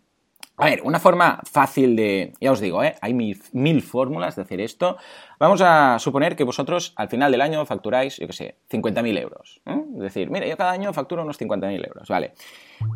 [0.59, 2.95] A ver, una forma fácil de, ya os digo, ¿eh?
[2.99, 4.97] hay mil, fórmulas de hacer esto.
[5.39, 9.61] Vamos a suponer que vosotros al final del año facturáis, yo qué sé, 50.000 euros.
[9.65, 9.81] ¿eh?
[9.95, 12.33] Es decir, mira, yo cada año facturo unos 50.000 euros, ¿vale?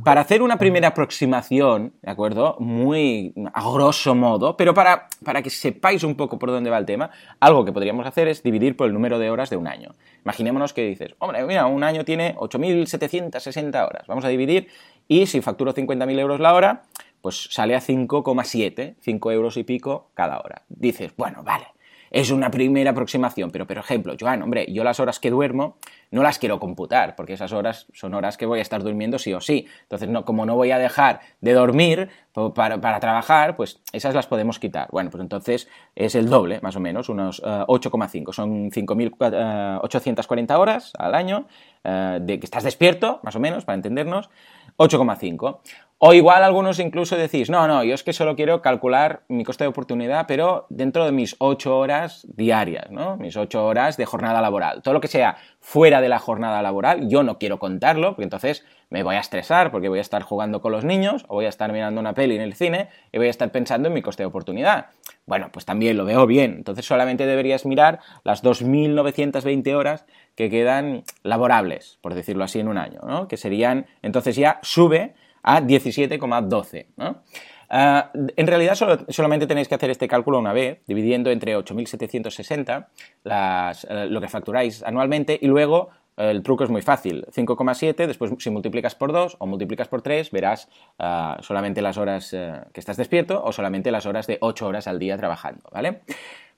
[0.04, 2.58] Para hacer una primera aproximación, ¿de acuerdo?
[2.60, 6.86] Muy a grosso modo, pero para, para que sepáis un poco por dónde va el
[6.86, 9.96] tema, algo que podríamos hacer es dividir por el número de horas de un año.
[10.26, 14.06] Imaginémonos que dices, hombre, mira, un año tiene 8.760 horas.
[14.08, 14.68] Vamos a dividir
[15.08, 16.84] y si facturo 50.000 euros la hora,
[17.24, 20.64] pues sale a 5,7, 5 euros y pico cada hora.
[20.68, 21.68] Dices, bueno, vale,
[22.12, 25.78] es una primera aproximación, pero por ejemplo, Joan, hombre, yo las horas que duermo
[26.12, 29.34] no las quiero computar, porque esas horas son horas que voy a estar durmiendo sí
[29.34, 29.68] o sí.
[29.84, 32.10] Entonces, no, como no voy a dejar de dormir
[32.54, 34.90] para, para trabajar, pues esas las podemos quitar.
[34.92, 38.34] Bueno, pues entonces es el doble, más o menos, unos eh, 8,5.
[38.34, 41.48] Son 5.840 horas al año
[41.86, 44.30] eh, de que estás despierto, más o menos, para entendernos.
[44.78, 45.60] 8,5.
[46.06, 49.64] O igual algunos incluso decís, no, no, yo es que solo quiero calcular mi coste
[49.64, 53.16] de oportunidad, pero dentro de mis 8 horas diarias, ¿no?
[53.16, 54.82] Mis 8 horas de jornada laboral.
[54.82, 58.66] Todo lo que sea fuera de la jornada laboral, yo no quiero contarlo, porque entonces
[58.90, 61.50] me voy a estresar, porque voy a estar jugando con los niños, o voy a
[61.50, 64.24] estar mirando una peli en el cine, y voy a estar pensando en mi coste
[64.24, 64.88] de oportunidad.
[65.26, 66.56] Bueno, pues también lo veo bien.
[66.58, 72.78] Entonces solamente deberías mirar las 2.920 horas que quedan laborables, por decirlo así, en un
[72.78, 73.28] año, ¿no?
[73.28, 77.22] Que serían, entonces ya sube a 17,12, ¿no?
[77.70, 82.88] Ah, en realidad solo- solamente tenéis que hacer este cálculo una vez, dividiendo entre 8.760
[83.24, 88.06] las, eh, lo que facturáis anualmente y luego eh, el truco es muy fácil, 5,7,
[88.06, 90.70] después si multiplicas por 2 o multiplicas por 3 verás
[91.00, 94.88] ah, solamente las horas eh, que estás despierto o solamente las horas de 8 horas
[94.88, 96.02] al día trabajando, ¿vale?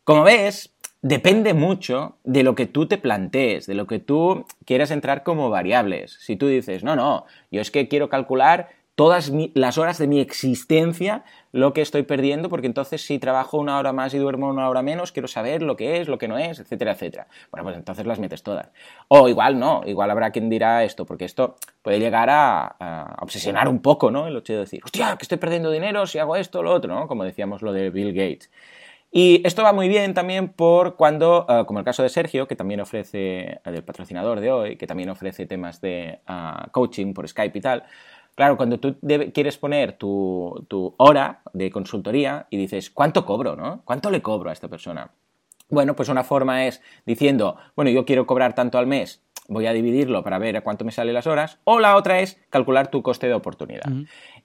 [0.04, 0.75] Como ves,
[1.06, 5.52] depende mucho de lo que tú te plantees, de lo que tú quieras entrar como
[5.52, 6.18] variables.
[6.20, 10.20] Si tú dices, no, no, yo es que quiero calcular todas las horas de mi
[10.20, 14.68] existencia lo que estoy perdiendo, porque entonces si trabajo una hora más y duermo una
[14.68, 17.28] hora menos, quiero saber lo que es, lo que no es, etcétera, etcétera.
[17.52, 18.72] Bueno, pues entonces las metes todas.
[19.08, 23.68] O igual no, igual habrá quien dirá esto, porque esto puede llegar a, a obsesionar
[23.68, 24.26] un poco, ¿no?
[24.26, 26.92] El hecho de decir, hostia, que estoy perdiendo dinero si hago esto o lo otro,
[26.92, 27.08] ¿no?
[27.08, 28.50] Como decíamos lo de Bill Gates.
[29.18, 32.58] Y esto va muy bien también por cuando, eh, como el caso de Sergio, que
[32.58, 37.58] también ofrece, el patrocinador de hoy, que también ofrece temas de ah, coaching por Skype
[37.58, 37.84] y tal.
[38.36, 38.98] Claro, cuando tú
[39.34, 43.84] quieres poner tu, tu hora de consultoría y dices, ¿cuánto cobro, no?
[43.86, 45.10] ¿Cuánto le cobro a esta persona?
[45.70, 49.74] Bueno, pues una forma es diciendo, bueno, yo quiero cobrar tanto al mes voy a
[49.74, 53.02] dividirlo para ver a cuánto me salen las horas, o la otra es calcular tu
[53.02, 53.86] coste de oportunidad.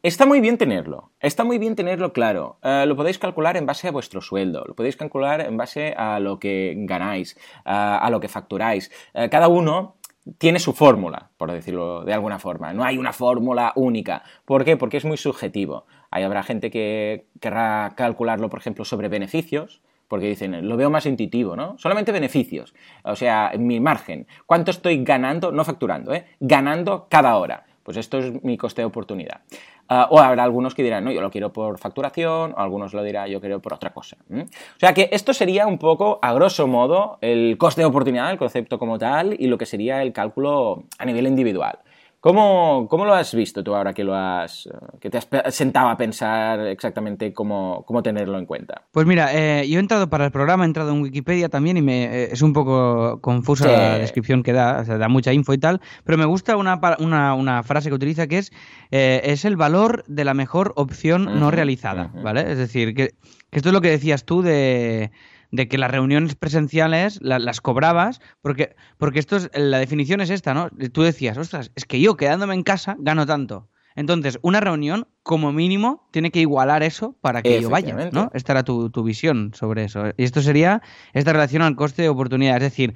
[0.03, 2.59] Está muy bien tenerlo, está muy bien tenerlo claro.
[2.63, 6.19] Eh, lo podéis calcular en base a vuestro sueldo, lo podéis calcular en base a
[6.21, 7.37] lo que ganáis,
[7.67, 8.91] a lo que facturáis.
[9.13, 9.97] Eh, cada uno
[10.39, 12.73] tiene su fórmula, por decirlo de alguna forma.
[12.73, 14.23] No hay una fórmula única.
[14.47, 14.79] ¿Por qué?
[14.79, 15.85] Porque es muy subjetivo.
[16.11, 21.05] Ahí habrá gente que querrá calcularlo, por ejemplo, sobre beneficios, porque dicen, lo veo más
[21.05, 21.77] intuitivo, ¿no?
[21.77, 24.27] Solamente beneficios, o sea, mi margen.
[24.47, 26.25] ¿Cuánto estoy ganando, no facturando, ¿eh?
[26.41, 27.67] Ganando cada hora.
[27.91, 29.41] Pues esto es mi coste de oportunidad.
[29.89, 33.03] Ah, o habrá algunos que dirán, no, yo lo quiero por facturación, o algunos lo
[33.03, 34.17] dirán, yo quiero por otra cosa.
[34.31, 34.47] O
[34.79, 38.79] sea que esto sería un poco, a grosso modo, el coste de oportunidad, el concepto
[38.79, 41.81] como tal, y lo que sería el cálculo a nivel individual.
[42.21, 44.69] ¿Cómo, ¿Cómo, lo has visto tú ahora que lo has
[45.01, 48.83] que te has sentado a pensar exactamente cómo, cómo tenerlo en cuenta?
[48.93, 51.83] Pues mira, eh, yo he entrado para el programa, he entrado en Wikipedia también y
[51.83, 55.55] me eh, es un poco confusa la descripción que da, o sea, da mucha info
[55.55, 58.53] y tal, pero me gusta una, una, una frase que utiliza que es
[58.91, 62.53] eh, es el valor de la mejor opción no realizada, ¿vale?
[62.53, 63.15] Es decir, que,
[63.51, 65.11] que esto es lo que decías tú de
[65.51, 70.55] de que las reuniones presenciales las cobrabas, porque, porque esto es, la definición es esta,
[70.55, 70.71] ¿no?
[70.93, 73.69] Tú decías, ostras, es que yo quedándome en casa gano tanto.
[73.97, 78.31] Entonces, una reunión, como mínimo, tiene que igualar eso para que yo vaya, ¿no?
[78.35, 80.05] Esta era tu, visión sobre eso.
[80.17, 80.81] Y esto sería
[81.13, 82.57] esta relación al coste de oportunidad.
[82.57, 82.95] Es decir,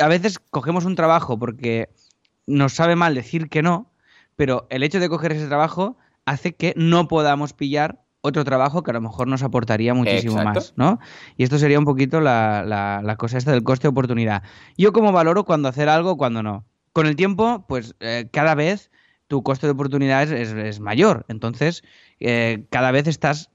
[0.00, 1.88] a veces cogemos un trabajo porque
[2.46, 3.92] nos sabe mal decir que no,
[4.36, 8.90] pero el hecho de coger ese trabajo hace que no podamos pillar otro trabajo que
[8.90, 10.98] a lo mejor nos aportaría muchísimo más, ¿no?
[11.36, 12.64] Y esto sería un poquito la,
[13.02, 14.42] la, cosa esta del coste de oportunidad.
[14.76, 16.64] Yo como valoro cuando hacer algo, cuando no.
[16.92, 18.90] Con el tiempo, pues eh, cada vez
[19.28, 21.24] tu coste de oportunidad es, mayor.
[21.28, 21.82] Entonces,
[22.18, 23.50] eh, cada vez estás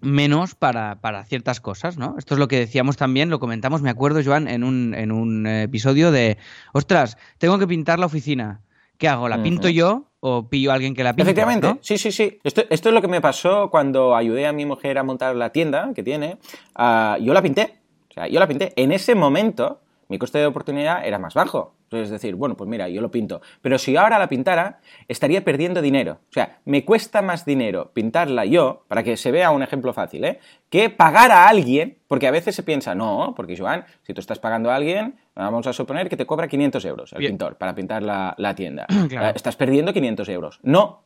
[0.00, 2.16] menos para, para, ciertas cosas, ¿no?
[2.18, 5.46] Esto es lo que decíamos también, lo comentamos, me acuerdo, Joan, en un, en un
[5.46, 6.38] episodio de,
[6.72, 8.62] ostras, tengo que pintar la oficina.
[8.96, 9.28] ¿Qué hago?
[9.28, 11.22] ¿La pinto yo o pillo a alguien que la pinte?
[11.22, 12.38] Efectivamente, sí, sí, sí.
[12.44, 15.50] Esto, esto, es lo que me pasó cuando ayudé a mi mujer a montar la
[15.50, 16.38] tienda que tiene.
[16.76, 17.74] Ah, yo la pinté.
[18.08, 18.72] O sea, yo la pinté.
[18.76, 21.74] En ese momento, mi coste de oportunidad era más bajo.
[21.92, 23.40] Es decir, bueno, pues mira, yo lo pinto.
[23.60, 26.20] Pero si ahora la pintara, estaría perdiendo dinero.
[26.30, 30.24] O sea, me cuesta más dinero pintarla yo, para que se vea un ejemplo fácil,
[30.24, 30.38] ¿eh?
[30.68, 34.38] que pagar a alguien, porque a veces se piensa, no, porque Joan, si tú estás
[34.38, 38.02] pagando a alguien, vamos a suponer que te cobra 500 euros el pintor para pintar
[38.02, 38.86] la, tienda.
[39.12, 40.60] Eh, estás perdiendo 500 euros.
[40.62, 41.02] No.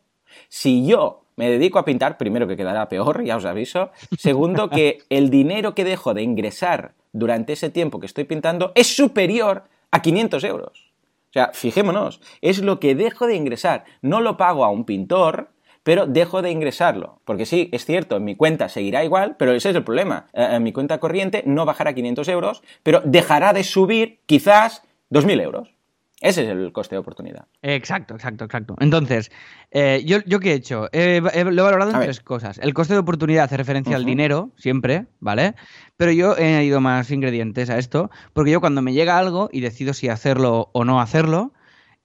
[0.48, 3.90] Si yo me dedico a pintar, primero que quedará peor, ya os aviso.
[4.16, 8.94] Segundo, que el dinero que dejo de ingresar durante ese tiempo que estoy pintando es
[8.94, 9.64] superior
[9.96, 10.92] a 500 euros.
[11.30, 13.84] O sea, fijémonos, es lo que dejo de ingresar.
[14.02, 15.50] No lo pago a un pintor,
[15.82, 17.20] pero dejo de ingresarlo.
[17.24, 20.26] Porque sí, es cierto, en mi cuenta seguirá igual, pero ese es el problema.
[20.32, 25.42] Eh, en mi cuenta corriente no bajará 500 euros, pero dejará de subir quizás 2.000
[25.42, 25.75] euros.
[26.20, 27.46] Ese es el coste de oportunidad.
[27.60, 28.74] Exacto, exacto, exacto.
[28.80, 29.30] Entonces,
[29.70, 30.82] eh, yo, yo qué he hecho?
[30.82, 32.58] lo he valorado en tres cosas.
[32.58, 35.54] El coste de oportunidad hace referencia al dinero, siempre, ¿vale?
[35.98, 39.60] Pero yo he añadido más ingredientes a esto, porque yo cuando me llega algo y
[39.60, 41.52] decido si hacerlo o no hacerlo,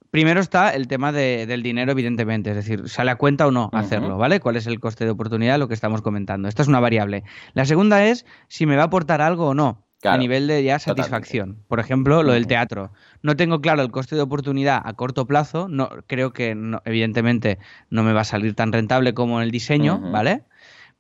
[0.10, 4.18] primero está el tema del dinero, evidentemente, es decir, sale a cuenta o no hacerlo,
[4.18, 4.42] ¿vale?
[4.42, 5.58] ¿Cuál es el coste de oportunidad?
[5.58, 6.50] Lo que estamos comentando.
[6.50, 7.24] Esta es una variable.
[7.54, 10.80] La segunda es si me va a aportar algo o no a nivel de ya
[10.80, 11.58] satisfacción.
[11.68, 12.92] Por ejemplo, lo del teatro.
[13.22, 15.68] No tengo claro el coste de oportunidad a corto plazo.
[15.70, 17.60] No, creo que, evidentemente,
[17.90, 20.44] no me va a salir tan rentable como en el diseño, ¿vale?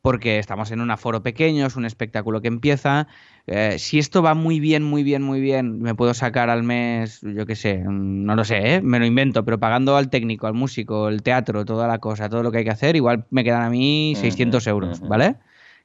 [0.01, 3.07] Porque estamos en un aforo pequeño, es un espectáculo que empieza.
[3.47, 7.21] Eh, si esto va muy bien, muy bien, muy bien, me puedo sacar al mes,
[7.21, 8.81] yo qué sé, mm, no lo sé, ¿eh?
[8.81, 12.43] me lo invento, pero pagando al técnico, al músico, el teatro, toda la cosa, todo
[12.43, 15.37] lo que hay que hacer, igual me quedan a mí 600 euros, ¿vale?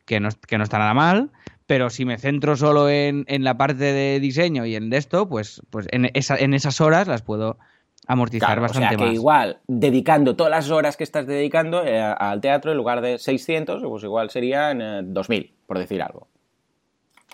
[0.05, 1.31] Que no, que no está nada mal,
[1.66, 5.87] pero si me centro solo en, la parte de diseño y en esto, pues, pues
[5.90, 7.59] en, en esas horas las puedo
[8.07, 12.40] amortizar bastante o sea, que igual, dedicando todas las horas que estás dedicando eh, al
[12.40, 16.29] teatro, en lugar de 600, pues igual serían 2000, eh, por decir algo.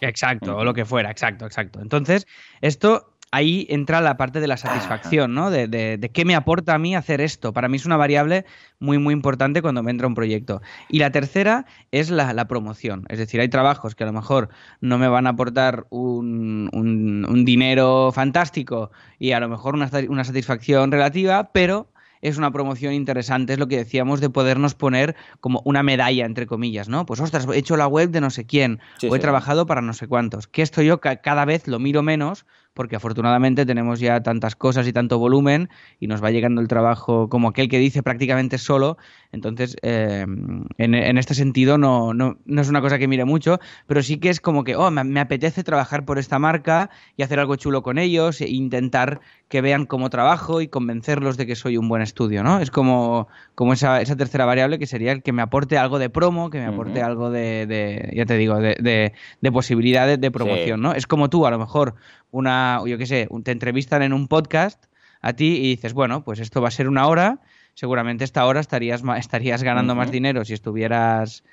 [0.00, 1.80] Exacto, o lo que fuera, exacto, exacto.
[1.80, 2.26] Entonces,
[2.60, 5.50] esto ahí entra la parte de la satisfacción, ¿no?
[5.50, 7.52] De, de, qué me aporta a mí hacer esto.
[7.52, 8.44] Para mí es una variable
[8.78, 10.60] muy, muy importante cuando me entra un proyecto.
[10.88, 13.06] Y la tercera es la, promoción.
[13.08, 17.44] Es decir, hay trabajos que a lo mejor no me van a aportar un, un,
[17.44, 21.88] dinero fantástico y a lo mejor una, una satisfacción relativa, pero
[22.20, 26.46] es una promoción interesante, es lo que decíamos de podernos poner como una medalla, entre
[26.46, 27.04] comillas, ¿no?
[27.04, 29.92] Pues ostras, he hecho la web de no sé quién, o he trabajado para no
[29.92, 30.46] sé cuántos.
[30.46, 34.92] Que esto yo cada vez lo miro menos porque afortunadamente tenemos ya tantas cosas y
[34.92, 35.68] tanto volumen
[36.00, 38.96] y nos va llegando el trabajo como aquel que dice prácticamente solo.
[39.30, 40.26] Entonces, eh,
[40.78, 44.28] en, este sentido no, no, no, es una cosa que mire mucho, pero sí que
[44.28, 47.98] es como que, oh, me, apetece trabajar por esta marca y hacer algo chulo con
[47.98, 52.42] ellos e intentar que vean cómo trabajo y convencerlos de que soy un buen estudio,
[52.42, 52.58] ¿no?
[52.58, 56.08] Es como, como esa, esa tercera variable que sería el que me aporte algo de
[56.08, 60.94] promo, que me aporte algo de, ya te digo, de, de, posibilidades de promoción, ¿no?
[60.94, 61.94] Es como tú, a lo mejor,
[62.32, 64.86] una, yo qué sé, te entrevistan en un podcast
[65.20, 67.40] a ti y dices, bueno, pues esto va a ser una hora,
[67.74, 71.44] seguramente esta hora estarías, estarías ganando más dinero si estuvieras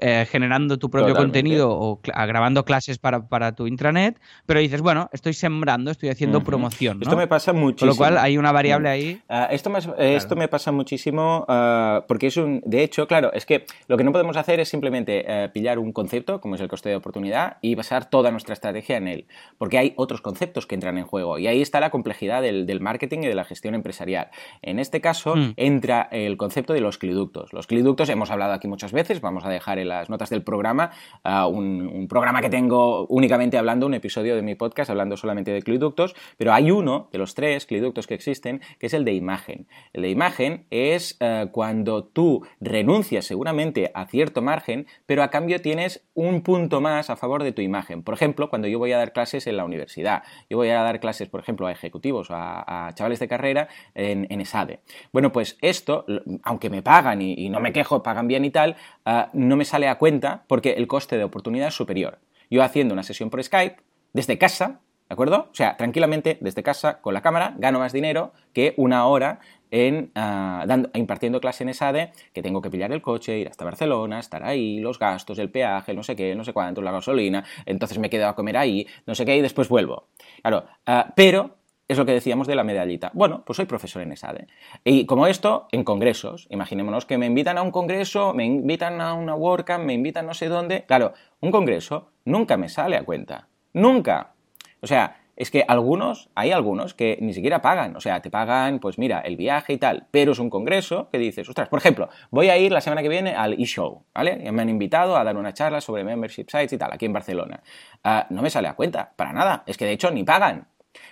[0.00, 5.34] eh, generando tu propio contenido o grabando clases para, tu intranet, pero dices, bueno, estoy
[5.34, 6.98] sembrando, estoy haciendo promoción.
[7.02, 7.78] Esto me pasa muchísimo.
[7.78, 9.20] Con lo cual hay una variable ahí.
[9.28, 12.62] Ah, esto, me, esto me pasa muchísimo ah, porque es un.
[12.64, 15.92] De hecho, claro, es que lo que no podemos hacer es simplemente eh, pillar un
[15.92, 19.26] concepto, como es el coste de oportunidad, y basar toda nuestra estrategia en él.
[19.58, 21.38] Porque hay otros conceptos que entran en juego.
[21.38, 24.28] Y ahí está la complejidad del, marketing y de la gestión empresarial.
[24.62, 25.54] En este caso, mm.
[25.56, 27.52] entra el concepto de los cliductos.
[27.52, 30.90] Los cliductos hemos hablado aquí muchas veces, vamos a dejar en las notas del programa,
[31.24, 36.14] un, programa que tengo únicamente hablando, un episodio de mi podcast hablando solamente de cliductos,
[36.36, 39.66] pero hay uno de los tres cliductos que existen que es el de imagen.
[39.92, 45.60] El de imagen es eh, cuando tú renuncias seguramente a cierto margen, pero a cambio
[45.60, 48.02] tienes un punto más a favor de tu imagen.
[48.02, 51.00] Por ejemplo, cuando yo voy a dar clases en la universidad, yo voy a dar
[51.00, 54.80] clases, por ejemplo, a ejecutivos o a, chavales de carrera en, ESADE.
[55.12, 56.06] Bueno, pues esto,
[56.42, 59.88] aunque me pagan y, no me quejo, pagan bien y tal, ah, no me sale
[59.88, 62.18] a cuenta porque el coste de oportunidad es superior.
[62.50, 63.76] Yo haciendo una sesión por Skype,
[64.12, 65.48] desde casa, ¿de acuerdo?
[65.50, 70.10] O sea, tranquilamente, desde casa, con la cámara, gano más dinero que una hora en,
[70.14, 74.42] ah, impartiendo clase en ESADE, que tengo que pillar el coche, ir hasta Barcelona, estar
[74.44, 78.10] ahí, los gastos, el peaje, no sé qué, no sé cuánto, la gasolina, entonces me
[78.10, 80.08] quedo a comer ahí, no sé qué, y después vuelvo.
[80.42, 81.57] Claro, ah, pero
[81.88, 83.10] es lo que decíamos de la medallita.
[83.14, 84.46] Bueno, pues soy profesor en ESADE.
[84.84, 86.46] Y como esto, en congresos.
[86.50, 90.34] Imaginémonos que me invitan a un congreso, me invitan a una WordCamp, me invitan no
[90.34, 90.84] sé dónde.
[90.84, 93.48] Claro, un congreso nunca me sale a cuenta.
[93.72, 94.34] Nunca.
[94.80, 97.96] O sea, es que algunos, hay algunos que ni siquiera pagan.
[97.96, 100.08] O sea, te pagan, pues mira, el viaje y tal.
[100.10, 103.08] Pero es un congreso que dices, ostras, por ejemplo, voy a ir la semana que
[103.08, 104.50] viene al eShow, ¿vale?
[104.52, 107.62] Me han invitado a dar una charla sobre membership sites y tal, aquí en Barcelona.
[108.04, 109.62] Ah, no me sale a cuenta, para nada.
[109.66, 110.66] Es que de hecho ni pagan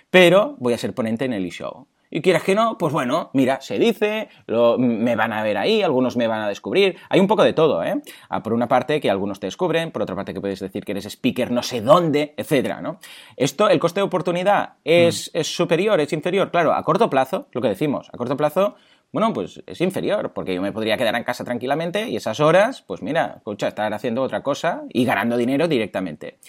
[0.09, 1.87] pero voy a ser ponente en el eShow.
[2.09, 4.29] Y quieras que no, pues bueno, mira, se dice,
[4.77, 6.97] me van a ver ahí, algunos me van a descubrir.
[7.09, 8.01] Hay un poco de todo, ¿eh?
[8.29, 10.93] Ah, por una parte que algunos te descubren, por otra parte que puedes decir que
[10.93, 12.99] eres speaker no sé dónde, etcétera, ¿no?
[13.35, 15.37] Esto, el coste de oportunidad es, mm.
[15.37, 16.49] es superior, es inferior.
[16.49, 18.75] Claro, a corto plazo, lo que decimos, a corto plazo,
[19.11, 22.81] bueno, pues es inferior, porque yo me podría quedar en casa tranquilamente y esas horas,
[22.81, 26.39] pues mira, escucha, estar haciendo otra cosa y ganando dinero directamente.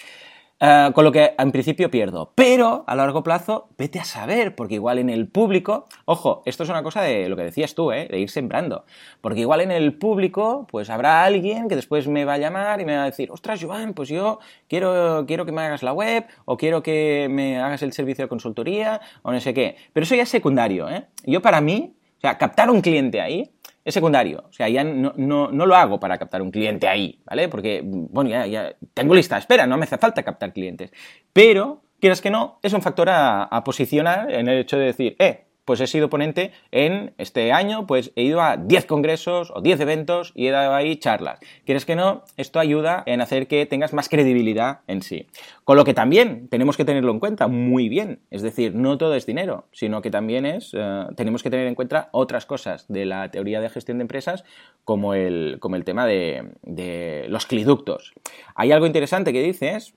[0.61, 2.33] Eh, con lo que en principio pierdo.
[2.35, 6.69] Pero a largo plazo, vete a saber, porque igual en el público, ojo, esto es
[6.69, 8.09] una cosa de lo que decías tú, ¿eh?
[8.09, 8.83] de ir sembrando.
[9.21, 12.85] Porque igual en el público, pues habrá alguien que después me va a llamar y
[12.85, 16.25] me va a decir, ostras, Joan, pues yo quiero, quiero que me hagas la web,
[16.43, 19.77] o quiero que me hagas el servicio de consultoría, o no sé qué.
[19.93, 21.05] Pero eso ya es secundario, ¿eh?
[21.25, 23.49] Yo para mí, o sea, captar un cliente ahí,
[23.83, 24.45] es secundario.
[24.49, 27.49] O sea, ya no, lo hago para captar un cliente ahí, ¿vale?
[27.49, 30.91] Porque, bueno, ya, tengo lista espera, no me hace falta captar clientes.
[31.33, 35.15] Pero, quieras que no, es un factor a, a posicionar en el hecho de decir,
[35.19, 39.61] eh, pues he sido ponente en este año, pues he ido a 10 congresos o
[39.61, 41.37] 10 eventos y he dado ahí charlas.
[41.63, 42.23] ¿Quieres que no?
[42.37, 45.27] Esto ayuda en hacer que tengas más credibilidad en sí.
[45.65, 48.17] Con lo que también tenemos que tenerlo en cuenta muy bien.
[48.31, 51.75] Es decir, no todo es dinero, sino que también es, eh, tenemos que tener en
[51.75, 54.45] cuenta otras cosas de la teoría de gestión de empresas,
[54.85, 58.15] como el, como el tema de, de los cliductos.
[58.55, 59.93] Hay algo interesante que dices,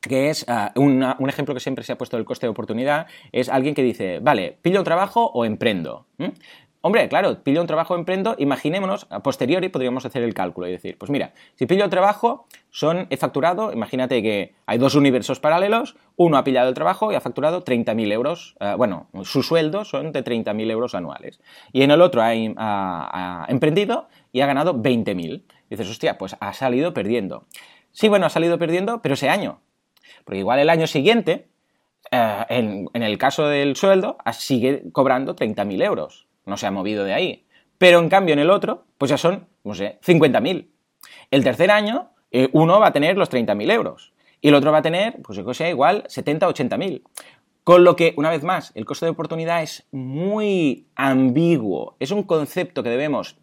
[0.00, 3.48] que es ah, un ejemplo que siempre se ha puesto del coste de oportunidad, es
[3.48, 6.06] alguien que dice, vale, pillo un trabajo o emprendo.
[6.82, 10.70] Hombre, claro, pillo un trabajo o emprendo, imaginémonos, a posteriori podríamos hacer el cálculo y
[10.70, 15.40] decir, pues mira, si pillo el trabajo, son, he facturado, imagínate que hay dos universos
[15.40, 19.84] paralelos, uno ha pillado el trabajo y ha facturado 30.000 euros, ah, bueno, su sueldo
[19.84, 21.42] son de 30.000 euros anuales.
[21.70, 25.42] Y en el otro ha, ha emprendido y ha ganado 20.000.
[25.68, 27.44] Dices, hostia, pues ha salido perdiendo.
[27.92, 29.60] Sí, bueno, ha salido perdiendo, pero ese año,
[30.24, 31.48] porque igual el año siguiente,
[32.10, 36.26] eh, en, el caso del sueldo, sigue cobrando 30.000 euros.
[36.46, 37.46] No se ha movido de ahí.
[37.78, 40.68] Pero en cambio en el otro, pues ya son, no sé, 50.000.
[41.30, 44.12] El tercer año, eh, uno va a tener los 30.000 euros.
[44.40, 47.02] Y el otro va a tener, pues yo sé, igual 70 o 80.000.
[47.62, 51.96] Con lo que, una vez más, el coste de oportunidad es muy ambiguo.
[52.00, 53.36] Es un concepto que debemos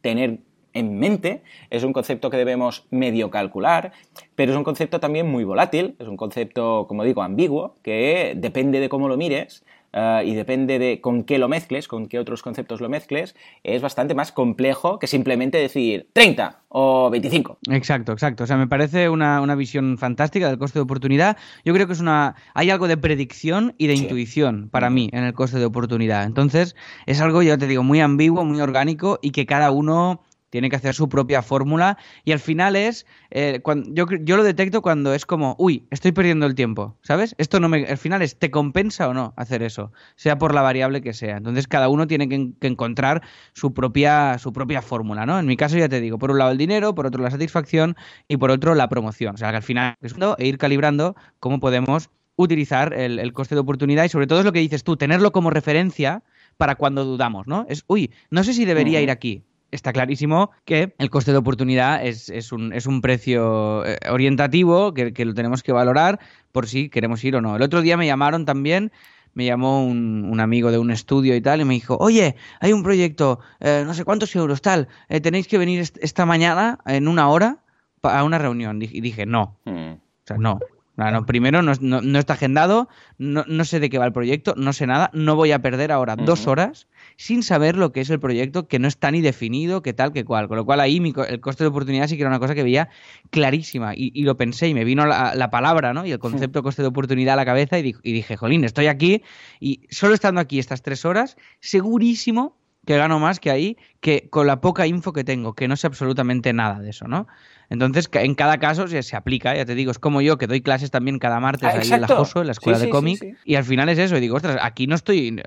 [0.00, 0.38] tener
[0.74, 3.92] en mente, es un concepto que debemos medio calcular,
[4.34, 8.80] pero es un concepto también muy volátil, es un concepto, como digo, ambiguo, que depende
[8.80, 9.64] de cómo lo mires,
[9.96, 13.80] eh, y depende de con qué lo mezcles, con qué otros conceptos lo mezcles, es
[13.80, 17.58] bastante más complejo que simplemente decir 30 o 25.
[17.70, 18.42] Exacto, exacto.
[18.42, 21.36] O sea, me parece una, visión fantástica del coste de oportunidad.
[21.64, 22.34] Yo creo que es una.
[22.54, 26.24] Hay algo de predicción y de intuición para mí en el coste de oportunidad.
[26.24, 26.74] Entonces,
[27.06, 30.22] es algo, ya te digo, muy ambiguo, muy orgánico y que cada uno
[30.54, 34.44] tiene que hacer su propia fórmula y al final es, eh, cuando, yo, yo, lo
[34.44, 37.34] detecto cuando es como, uy, estoy perdiendo el tiempo, ¿sabes?
[37.38, 39.90] Esto no me, al final es, ¿te compensa o no hacer eso?
[40.14, 41.38] Sea por la variable que sea.
[41.38, 45.40] Entonces cada uno tiene que, encontrar su propia, su propia fórmula, ¿no?
[45.40, 47.96] En mi caso ya te digo, por un lado el dinero, por otro la satisfacción
[48.28, 49.34] y por otro la promoción.
[49.34, 53.56] O sea que al final es e ir calibrando cómo podemos utilizar el, el coste
[53.56, 56.22] de oportunidad y sobre todo es lo que dices tú, tenerlo como referencia
[56.56, 57.66] para cuando dudamos, ¿no?
[57.68, 59.42] Es, uy, no sé si debería ir aquí
[59.74, 65.12] está clarísimo que el coste de oportunidad es, un, es un, precio eh, orientativo que,
[65.24, 66.20] lo tenemos que valorar
[66.52, 67.56] por si queremos ir o no.
[67.56, 68.92] El otro día me llamaron también
[69.34, 72.84] me llamó un, amigo de un estudio y tal, y me dijo, oye, hay un
[72.84, 77.28] proyecto, eh, no sé cuántos euros, tal, eh, tenéis que venir esta mañana en una
[77.28, 77.58] hora
[78.02, 78.80] a una reunión.
[78.80, 79.58] Y dije, no.
[79.64, 79.94] Hmm.
[79.94, 80.60] O sea, no.
[80.96, 84.86] no primero, no, no, está agendado, no, sé de qué va el proyecto, no sé
[84.86, 86.86] nada, no voy a perder ahora dos horas
[87.16, 90.24] sin saber lo que es el proyecto, que no está ni definido, que tal, que
[90.24, 90.48] cual.
[90.48, 92.88] Con lo cual ahí el coste de oportunidad sí que era una cosa que veía
[93.30, 96.06] clarísima y, lo pensé y me vino la, palabra ¿no?
[96.06, 99.22] y el concepto coste de oportunidad a la cabeza y, y dije, jolín, estoy aquí
[99.60, 104.46] y solo estando aquí estas tres horas, segurísimo que gano más que ahí, que con
[104.46, 107.26] la poca info que tengo, que no sé absolutamente nada de eso, ¿no?
[107.70, 110.60] Entonces, en cada caso se, se, aplica, ya te digo, es como yo que doy
[110.60, 113.54] clases también cada martes ah, ahí en la JOSO, en la escuela de cómic, y
[113.54, 115.42] al final es eso, y digo, ostras, aquí no estoy,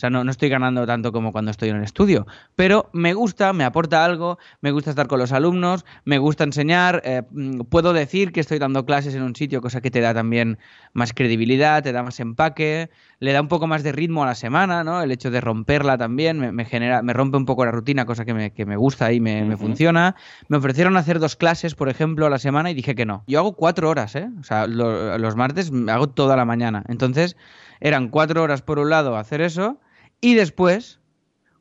[0.00, 2.26] o sea, no, no, estoy ganando tanto como cuando estoy en el estudio,
[2.56, 7.02] pero me gusta, me aporta algo, me gusta estar con los alumnos, me gusta enseñar,
[7.04, 10.14] eh, mm, puedo decir que estoy dando clases en un sitio, cosa que te da
[10.14, 10.56] también
[10.94, 12.88] más credibilidad, te da más empaque,
[13.18, 15.02] le da un poco más de ritmo a la semana, ¿no?
[15.02, 18.32] El hecho de romperla también me, genera, me rompe un poco la rutina, cosa que
[18.32, 20.16] me, que me gusta y me, funciona.
[20.48, 23.22] Me ofrecieron hacer dos clases, por ejemplo, a la semana y dije que no.
[23.26, 24.30] Yo hago cuatro horas, ¿eh?
[24.40, 26.84] O sea, los martes hago toda la mañana.
[26.88, 27.36] Entonces,
[27.80, 29.78] eran cuatro horas por un lado hacer eso
[30.20, 31.00] y después,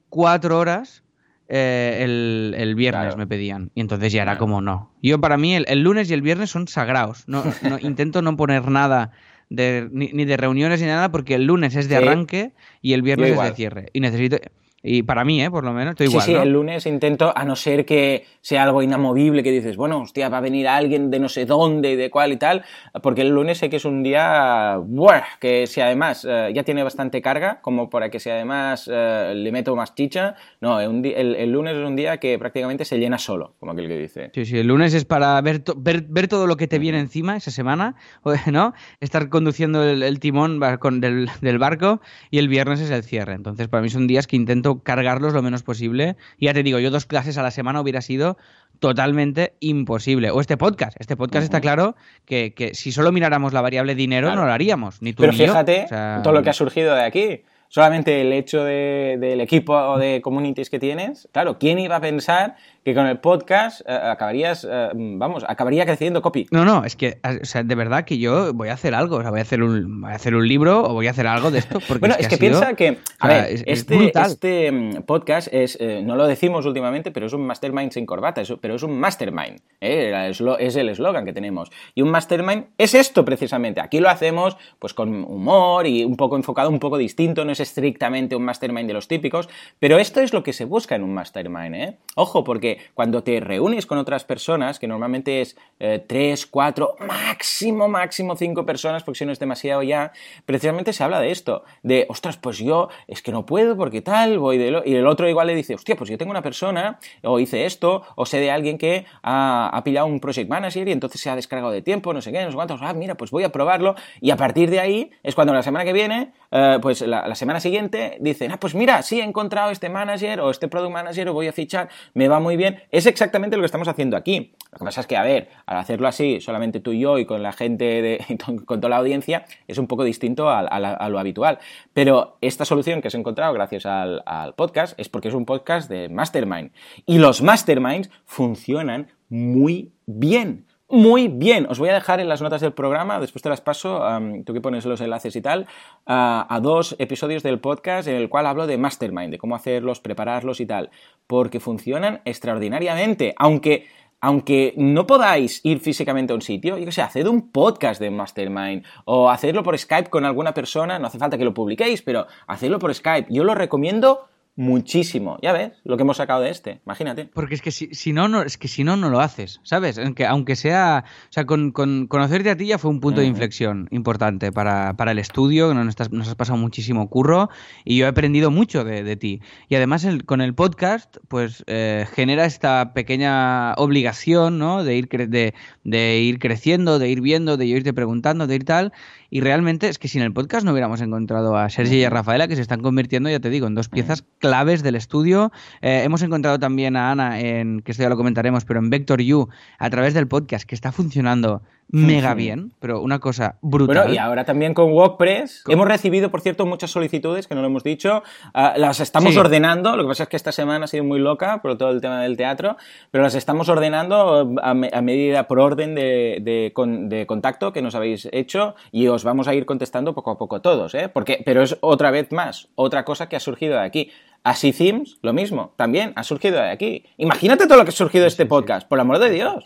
[0.10, 1.04] cuatro horas,
[1.48, 3.72] eh, el, viernes me pedían.
[3.74, 4.92] Y entonces ya era como no.
[5.02, 7.24] Yo para mí el, lunes y el viernes son sagrados.
[7.28, 7.44] No,
[7.82, 9.12] intento no poner nada
[9.50, 13.32] de, ni, de reuniones ni nada porque el lunes es de arranque y el viernes
[13.32, 13.90] es de cierre.
[13.94, 14.38] Y necesito...
[14.82, 15.52] Y para mí, ¿eh?
[15.52, 16.26] por lo menos, estoy igual.
[16.26, 20.02] Sí, sí, el lunes intento, a no ser que sea algo inamovible, que dices, bueno,
[20.02, 22.64] hostia, va a venir alguien de no sé dónde y de cuál y tal,
[23.04, 26.84] porque el lunes sé que es un día, buah, que si además eh, ya tiene
[26.84, 31.76] bastante carga, como para que si además eh, le meto más chicha, no, el, lunes
[31.76, 34.32] es un día que prácticamente se llena solo, como aquel que dice.
[34.34, 37.36] Sí, sí, el lunes es para ver, ver, ver, todo lo que te viene encima
[37.36, 37.96] esa semana,
[38.52, 38.74] ¿no?
[39.02, 42.02] Estar conduciendo el, timón del, del barco
[42.32, 43.34] y el viernes es el cierre.
[43.34, 46.16] Entonces, para mí son días que intento cargarlos lo menos posible.
[46.38, 48.38] Y ya te digo, yo dos clases a la semana hubiera sido
[48.80, 50.32] totalmente imposible.
[50.32, 50.96] O este podcast.
[51.00, 51.96] Este podcast está claro
[52.26, 55.02] que, si solo miráramos la variable dinero no lo haríamos.
[55.02, 55.88] Ni tú Pero fíjate
[56.24, 60.70] todo lo que ha surgido de aquí solamente el hecho del equipo o de communities
[60.70, 65.44] que tienes, claro, ¿quién iba a pensar que con el podcast eh, acabarías, eh, vamos,
[65.48, 66.48] acabaría creciendo copy?
[66.52, 69.22] No, no, es que, o sea, de verdad que yo voy a hacer algo, o
[69.22, 71.52] sea, voy a hacer un, voy a hacer un libro o voy a hacer algo
[71.52, 71.80] de esto.
[71.88, 76.16] Porque bueno, es que, piensa que, a ver, este, este mm, podcast es, eh, no
[76.16, 80.90] lo decimos últimamente, pero es un mastermind sin corbata, pero es un mastermind, es el
[80.90, 81.72] eslogan que tenemos.
[81.96, 86.36] Y un mastermind es esto precisamente, aquí lo hacemos pues con humor y un poco
[86.36, 89.50] enfocado, un poco distinto, no es estrictamente un mastermind de los típicos,
[89.80, 91.98] pero esto es lo que se busca en un mastermind, ¿eh?
[92.16, 97.88] Ojo, porque cuando te reúnes con otras personas, que normalmente es eh, tres, cuatro, máximo,
[97.88, 100.12] máximo cinco personas, porque si no es demasiado ya,
[100.46, 104.40] precisamente se habla de esto, de, ostras, pues yo es que no puedo porque tal,
[104.40, 104.84] voy de lo...
[104.86, 108.04] Y el otro igual le dice, hostia, pues yo tengo una persona, o hice esto,
[108.16, 111.72] o sé de alguien que ha, pillado un project manager y entonces se ha descargado
[111.72, 114.32] de tiempo, no sé qué, no sé cuántos, ah, mira, pues voy a probarlo, y
[114.32, 117.60] a partir de ahí es cuando la semana que viene, eh, pues la, la semana
[117.60, 121.34] siguiente dicen, ah, pues mira, sí he encontrado este manager o este product manager o
[121.34, 122.59] voy a fichar, me va muy bien.
[122.92, 124.54] Es exactamente lo que estamos haciendo aquí.
[124.72, 127.26] Lo que pasa es que, a ver, al hacerlo así, solamente tú y yo y
[127.26, 131.60] con la gente, de, con toda la audiencia, es un poco distinto a, lo habitual.
[131.94, 136.10] Pero esta solución que has encontrado gracias al podcast es porque es un podcast de
[136.10, 136.72] Mastermind.
[137.06, 141.68] Y los Masterminds funcionan muy bien muy bien.
[141.70, 144.02] Os voy a dejar en las notas del programa, después te las paso,
[144.46, 145.68] tú que pones los enlaces y tal,
[146.06, 150.00] a, a dos episodios del podcast en el cual hablo de Mastermind, de cómo hacerlos,
[150.00, 150.90] prepararlos y tal,
[151.28, 153.88] porque funcionan extraordinariamente, aunque
[154.22, 158.12] aunque no podáis ir físicamente a un sitio, yo que sé, haced un podcast de
[158.12, 162.28] Mastermind o hacerlo por Skype con alguna persona, no hace falta que lo publiquéis, pero
[162.48, 163.28] hacedlo por Skype.
[163.34, 164.28] Yo lo recomiendo
[164.60, 165.38] muchísimo.
[165.42, 167.26] Ya ves lo que hemos sacado de este, imagínate.
[167.34, 169.98] Porque es que si, si no, no, es que si no, no lo haces, ¿sabes?
[169.98, 171.06] Aunque, aunque sea.
[171.30, 174.94] O sea, con, con conocerte a ti ya fue un punto de inflexión importante para,
[174.98, 177.50] para el estudio, nos, estás- nos has pasado muchísimo curro
[177.86, 179.42] y yo he aprendido mucho de, de ti.
[179.70, 184.84] Y además el- con el podcast, pues eh, genera esta pequeña obligación, ¿no?
[184.84, 185.54] De ir, cre- de,
[185.84, 188.92] de ir creciendo, de ir viendo, de irte preguntando, de ir tal.
[189.32, 192.48] Y realmente es que sin el podcast no hubiéramos encontrado a Sergi y a Rafaela,
[192.48, 195.52] que se están convirtiendo, ya te digo, en dos piezas claves del estudio.
[195.82, 199.20] Eh, hemos encontrado también a Ana, en, que esto ya lo comentaremos, pero en Vector
[199.22, 199.48] U,
[199.78, 203.98] a través del podcast, que está funcionando mega bien, pero una cosa brutal.
[203.98, 205.64] Bueno, y ahora también con WordPress.
[205.68, 208.22] Hemos recibido, por cierto, muchas solicitudes, que no lo hemos dicho.
[208.54, 209.40] Ah, las estamos Sí.
[209.40, 209.96] ordenando.
[209.96, 212.22] Lo que pasa es que esta semana ha sido muy loca por todo el tema
[212.22, 212.78] del teatro,
[213.10, 217.74] pero las estamos ordenando a, me- a medida, por orden de, de con- de contacto
[217.74, 221.10] que nos habéis hecho y os vamos a ir contestando poco a poco todos, ¿eh?
[221.10, 224.12] Porque, pero es otra vez más, otra cosa que ha surgido de aquí.
[224.44, 227.06] Así Themes, lo mismo, también ha surgido de aquí.
[227.18, 229.64] Imagínate todo lo que ha surgido de este podcast, por amor de Dios.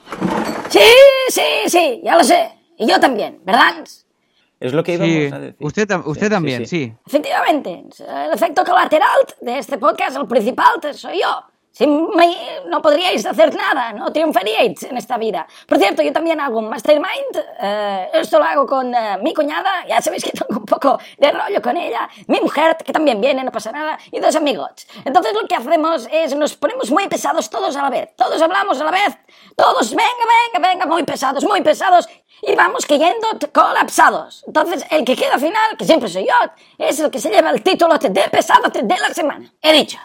[0.69, 0.79] Sí,
[1.29, 2.49] sí, sí, ya lo sé.
[2.77, 3.83] Y yo también, ¿verdad?
[4.59, 5.55] Es lo que íbamos Sí, a decir.
[5.59, 6.85] usted, tam- usted Sí, sí, también, sí.
[6.85, 6.93] sí.
[7.05, 11.45] Efectivamente, el efecto colateral de este podcast, el principal, soy yo.
[11.73, 12.07] Sin
[12.67, 15.47] no podríais hacer nada, no triunfaríais en esta vida.
[15.67, 19.83] Por cierto, yo también hago un mastermind, eh, esto lo hago con eh, mi cuñada,
[19.87, 23.43] ya sabéis que tengo un poco de rollo con ella, mi mujer, que también viene,
[23.43, 24.85] no pasa nada, y dos amigos.
[25.03, 28.79] Entonces lo que hacemos es nos ponemos muy pesados todos a la vez, todos hablamos
[28.79, 29.17] a la vez,
[29.55, 30.11] todos, venga,
[30.53, 32.07] venga, venga, muy pesados, muy pesados,
[32.43, 34.43] y vamos cayendo colapsados.
[34.45, 36.35] Entonces el que queda al final, que siempre soy yo,
[36.77, 39.51] es el que se lleva el título de pesado de la semana.
[39.59, 39.97] He dicho.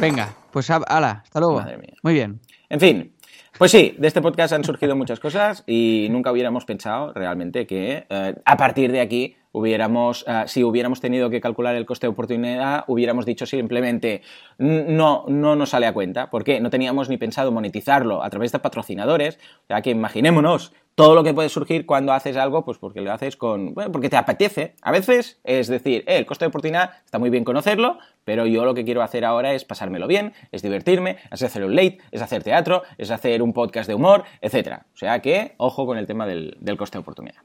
[0.00, 1.60] Venga, pues ala, hasta luego.
[1.60, 1.94] Madre mía.
[2.02, 2.40] Muy bien.
[2.68, 3.12] En fin,
[3.58, 8.06] pues sí, de este podcast han surgido muchas cosas y nunca hubiéramos pensado realmente que
[8.08, 12.12] eh, a partir de aquí hubiéramos, eh, si hubiéramos tenido que calcular el coste de
[12.12, 14.22] oportunidad, hubiéramos dicho simplemente
[14.58, 16.30] "N- no, no nos sale a cuenta.
[16.30, 16.60] ¿Por qué?
[16.60, 19.38] No teníamos ni pensado monetizarlo a través de patrocinadores.
[19.64, 23.12] O sea que imaginémonos todo lo que puede surgir cuando haces algo, pues porque lo
[23.12, 23.74] haces con.
[23.74, 24.74] Bueno, porque te apetece.
[24.82, 28.64] A veces es decir, eh, el coste de oportunidad está muy bien conocerlo, pero yo
[28.64, 32.22] lo que quiero hacer ahora es pasármelo bien, es divertirme, es hacer un late, es
[32.22, 34.82] hacer teatro, es hacer un podcast de humor, etc.
[34.92, 37.42] O sea que, ojo con el tema del, del coste de oportunidad.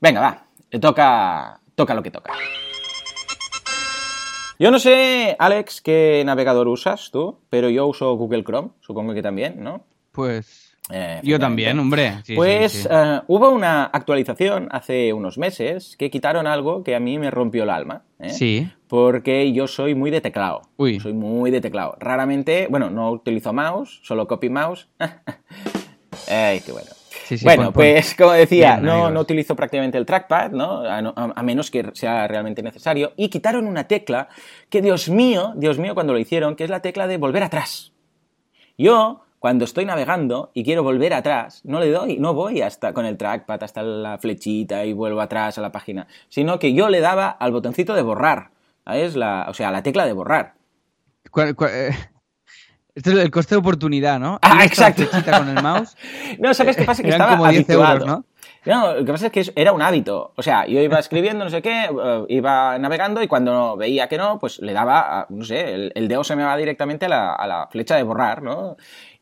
[0.00, 2.32] Venga, va, te toca, toca lo que toca.
[4.58, 9.20] Yo no sé, Alex, qué navegador usas tú, pero yo uso Google Chrome, supongo que
[9.20, 9.84] también, ¿no?
[10.12, 12.18] Pues Eh, yo también, hombre.
[12.24, 12.88] Sí, pues sí.
[12.88, 17.64] eh, hubo una actualización hace unos meses que quitaron algo que a mí me rompió
[17.64, 18.02] el alma.
[18.20, 18.30] ¿eh?
[18.30, 18.70] Sí.
[18.86, 20.62] Porque yo soy muy de teclado.
[20.76, 21.00] Uy.
[21.00, 21.96] Soy muy de teclado.
[21.98, 24.86] Raramente, bueno, no utilizo mouse, solo copy mouse.
[26.30, 26.88] Ay, qué bueno.
[27.24, 27.82] Sí, sí, bueno, pon- pon.
[27.82, 30.82] pues como decía, Bien, no, no utilizo prácticamente el trackpad, ¿no?
[30.82, 33.12] A, no- a- a menos que sea realmente necesario.
[33.16, 34.28] Y quitaron una tecla
[34.70, 37.92] que, Dios mío, Dios mío, cuando lo hicieron, que es la tecla de volver atrás.
[38.78, 43.06] Yo, cuando estoy navegando y quiero volver atrás, no le doy, no voy hasta con
[43.06, 46.98] el trackpad hasta la flechita y vuelvo atrás a la página, sino que yo le
[46.98, 48.50] daba al botoncito de borrar,
[48.84, 49.14] ¿sabes?
[49.14, 50.54] La, o sea, la tecla de borrar.
[51.30, 51.90] ¿Cuál- cuál- eh,
[52.96, 54.40] Esto es el coste de oportunidad, ¿no?
[54.42, 55.04] Ah, exacto.
[55.30, 55.96] con el mouse.
[56.40, 57.02] No, ¿sabes qué pasa?
[57.02, 57.92] Que Eran estaba como 10 habituado.
[57.92, 58.24] euros, ¿no?
[58.64, 60.32] No, lo que pasa es que era un hábito.
[60.34, 64.18] O sea, yo iba escribiendo, no sé qué, eh, iba navegando y cuando veía que
[64.18, 67.08] no, pues le daba, a- no sé, el, el dedo se me va directamente a
[67.08, 68.76] la, a la flecha de borrar, ¿no?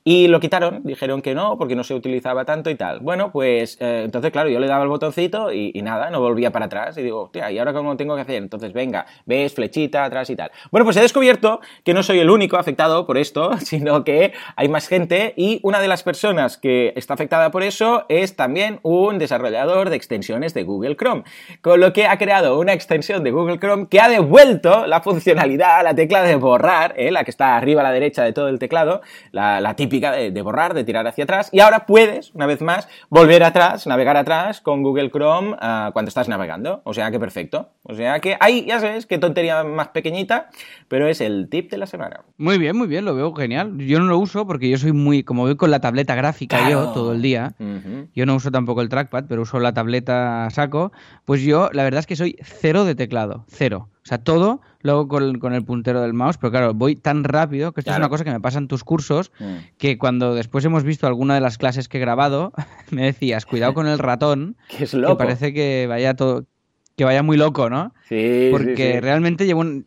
[0.07, 3.00] Y lo quitaron, dijeron que no, porque no se utilizaba tanto y tal.
[3.00, 6.66] Bueno, pues eh, entonces, claro, yo le daba el botoncito y, nada, no volvía para
[6.66, 6.98] atrás.
[6.98, 8.36] Y digo, hostia, ¿y ahora cómo tengo que hacer?
[8.36, 10.50] Entonces, venga, ves, flechita, atrás y tal.
[10.70, 14.68] Bueno, pues he descubierto que no soy el único afectado por esto, sino que hay
[14.68, 19.18] más gente y una de las personas que está afectada por eso es también un
[19.18, 21.22] desarrollador de extensiones de Google Chrome.
[21.62, 25.78] Con lo que ha creado una extensión de Google Chrome que ha devuelto la funcionalidad
[25.78, 27.11] a la tecla de borrar, ¿eh?
[27.11, 29.00] la que está arriba a la derecha de todo el teclado,
[29.32, 31.49] la, la típica de, de borrar, de tirar hacia atrás.
[31.53, 36.09] Y ahora puedes, una vez más, volver atrás, navegar atrás con Google Chrome ah, cuando
[36.09, 36.82] estás navegando.
[36.84, 37.70] O sea que perfecto.
[37.82, 40.51] O sea que ahí, ya sabes, qué tontería más pequeñita,
[40.88, 42.20] pero es el tip de la semana.
[42.36, 43.78] Muy bien, muy bien, lo veo genial.
[43.78, 46.88] Yo no lo uso porque yo soy muy, como voy con la tableta gráfica yo
[46.88, 47.55] todo el día,
[48.14, 50.92] yo no uso tampoco el trackpad, pero uso la tableta a saco,
[51.24, 53.88] pues yo la verdad es que soy cero de teclado, cero.
[54.05, 57.24] O sea, todo lo hago con, con el puntero del mouse, pero claro, voy tan
[57.24, 59.55] rápido que esto es una cosa que me pasa en tus cursos, Mm.
[59.78, 62.52] que cuando después hemos visto alguna de las clases que he grabado,
[62.90, 65.16] me decías, cuidado con el ratón, Que es que loco.
[65.16, 66.44] parece que vaya todo,
[66.96, 67.94] que vaya muy loco, ¿no?
[68.09, 69.00] Sí, Porque sí.
[69.00, 69.86] realmente llevo, un-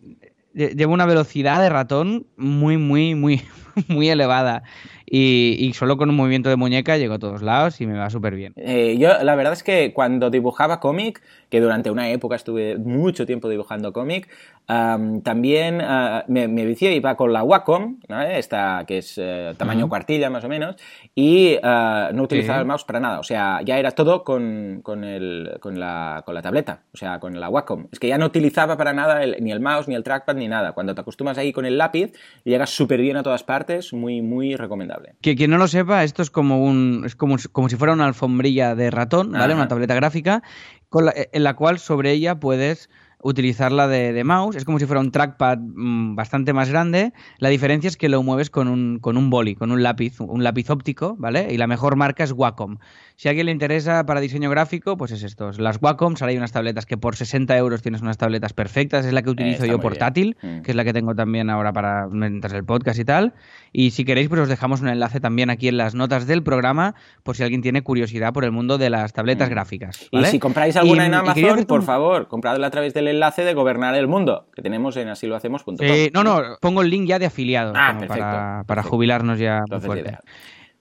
[0.55, 3.43] lle- llevo una velocidad de ratón muy, muy, muy,
[3.87, 4.63] muy elevada.
[5.09, 8.09] Y, y solo con un movimiento de muñeca llego a todos lados y me va
[8.09, 8.51] súper bien.
[8.57, 13.25] Eh, yo, la verdad es que cuando dibujaba cómic, que durante una época estuve mucho
[13.25, 14.27] tiempo dibujando cómic,
[14.67, 17.99] am, también ah, me, me vicié, iba con la Wacom,
[18.29, 19.89] esta que es eh, tamaño Ujú.
[19.89, 20.75] cuartilla más o menos,
[21.15, 22.61] y ah, no utilizaba Sí.
[22.61, 23.19] el mouse para nada.
[23.19, 27.21] O sea, ya era todo con, con, el, con, la, con la tableta, o sea,
[27.21, 27.87] con la Wacom.
[27.93, 30.49] Es que ya no utilizaba para nada el- ni el mouse, ni el trackpad, ni
[30.49, 30.73] nada.
[30.73, 32.11] Cuando te acostumbras ahí con el lápiz,
[32.43, 35.15] llegas súper bien a todas partes, muy, muy recomendable.
[35.21, 38.05] Que quien no lo sepa, esto es como un es como, como si fuera una
[38.05, 39.45] alfombrilla de ratón, ¿vale?
[39.53, 39.55] Ajá.
[39.55, 40.43] Una tableta gráfica
[40.89, 42.89] con la- en la cual sobre ella puedes
[43.21, 44.55] utilizarla de, de mouse.
[44.55, 47.13] Es como si fuera un trackpad mm, bastante más grande.
[47.39, 50.43] La diferencia es que lo mueves con un, con un boli, con un lápiz, un
[50.43, 51.47] lápiz óptico, ¿vale?
[51.51, 52.77] Y la mejor marca es Wacom.
[53.15, 55.51] Si a alguien le interesa para diseño gráfico, pues es esto.
[55.57, 59.05] Las Wacom, ahora hay unas tabletas que por 60 euros tienes unas tabletas perfectas.
[59.05, 60.37] Es la que utilizo yo portátil.
[60.41, 60.61] Mm.
[60.61, 63.33] que es la que tengo también ahora para mientras el podcast y tal.
[63.73, 66.95] Y si queréis, pues os dejamos un enlace también aquí en las notas del programa,
[67.23, 69.51] por si alguien tiene curiosidad por el mundo de las tabletas Mm.
[69.51, 70.07] gráficas.
[70.11, 73.53] Y si compráis alguna Y- en Amazon, por favor, compradla a través del enlace de
[73.53, 75.75] Gobernar el Mundo, que tenemos en asilohacemos.com.
[75.81, 78.89] Eh, no, no, pongo el link ya de afiliado Ah, perfecto, para, para perfecto.
[78.89, 80.17] jubilarnos ya muy Entonces, fuerte.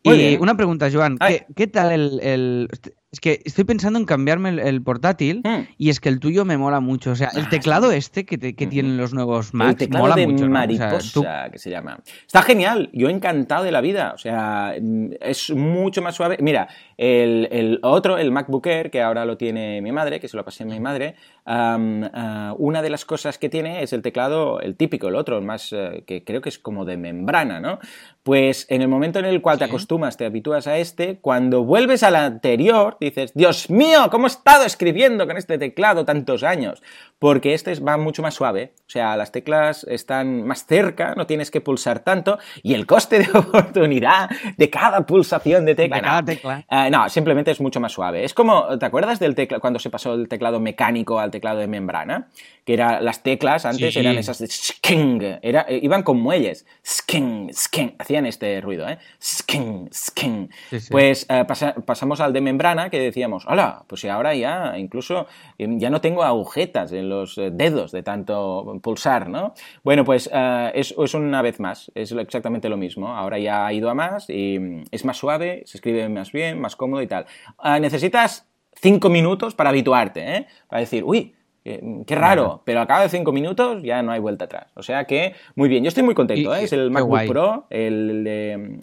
[0.05, 0.41] Muy Y bien.
[0.43, 1.19] una pregunta, Joan.
[1.19, 2.69] ¿qué, qué tal el, el-
[3.17, 5.63] Es que estoy pensando en cambiarme el, el portátil Hmm.
[5.79, 7.13] y es que el tuyo me mola mucho.
[7.13, 10.05] O sea, el Ah, teclado este que, te- que tienen los nuevos Macs el teclado
[10.05, 10.47] mola de mucho.
[10.47, 10.51] ¿no?
[10.51, 11.99] O sea, mariposa, tú- que se llama.
[12.27, 14.13] Está genial, yo encantado de la vida.
[14.15, 16.37] O sea, mm, es mucho más suave.
[16.43, 20.37] Mira, el, el otro, el MacBook Air, que ahora lo tiene mi madre, que se
[20.37, 21.15] lo pasé a mi madre,
[21.47, 25.45] ah, una de las cosas que tiene es el teclado, el típico, el otro, el
[25.45, 27.79] más, eh, que creo que es como de membrana, ¿no?
[28.23, 32.03] Pues en el momento en el cual te acostumbras, te habitúas a este, cuando vuelves
[32.03, 36.83] al anterior, dices, Dios mío, ¿cómo he estado escribiendo con este teclado tantos años?
[37.19, 41.27] Porque este es- va mucho más suave, o sea, las teclas están más cerca, no
[41.27, 45.97] tienes que pulsar tanto, y el coste de oportunidad de cada pulsación de tecla.
[45.97, 46.27] De cada no.
[46.27, 46.65] tecla.
[46.69, 48.25] Ah, no, simplemente es mucho más suave.
[48.25, 51.67] Es como, ¿te acuerdas del teclado cuando se pasó el teclado mecánico al teclado de
[51.67, 52.29] membrana?
[52.65, 54.01] Que era, las teclas antes Sí.
[54.01, 56.67] eran esas de sking, era, eh, iban con muelles.
[56.85, 58.99] Sking, sking, hacían este ruido, ¿eh?
[59.23, 60.49] Sking, sking.
[60.71, 60.89] Sí, sí.
[60.91, 65.27] Pues eh, pasa- pasamos al de membrana que decíamos, hola, pues ahora ya incluso
[65.59, 69.55] eh, ya no tengo agujetas en los eh, dedos de tanto pulsar, ¿no?
[69.85, 73.09] Bueno, pues eh, es, es una vez más, es exactamente lo mismo.
[73.09, 76.61] Ahora ya ha ido a más y mm, es más suave, se escribe más bien,
[76.61, 77.27] más cómodo y tal.
[77.59, 80.47] Ah, necesitas cinco minutos para habituarte, ¿eh?
[80.69, 81.36] Para decir, uy,
[81.69, 84.67] eh, qué raro, pero a cabo de cinco minutos ya no hay vuelta atrás.
[84.75, 86.65] O sea que, muy bien, yo estoy muy contento, Y- ¿eh?
[86.65, 87.29] Es el MacBook guay.
[87.29, 88.25] Pro, el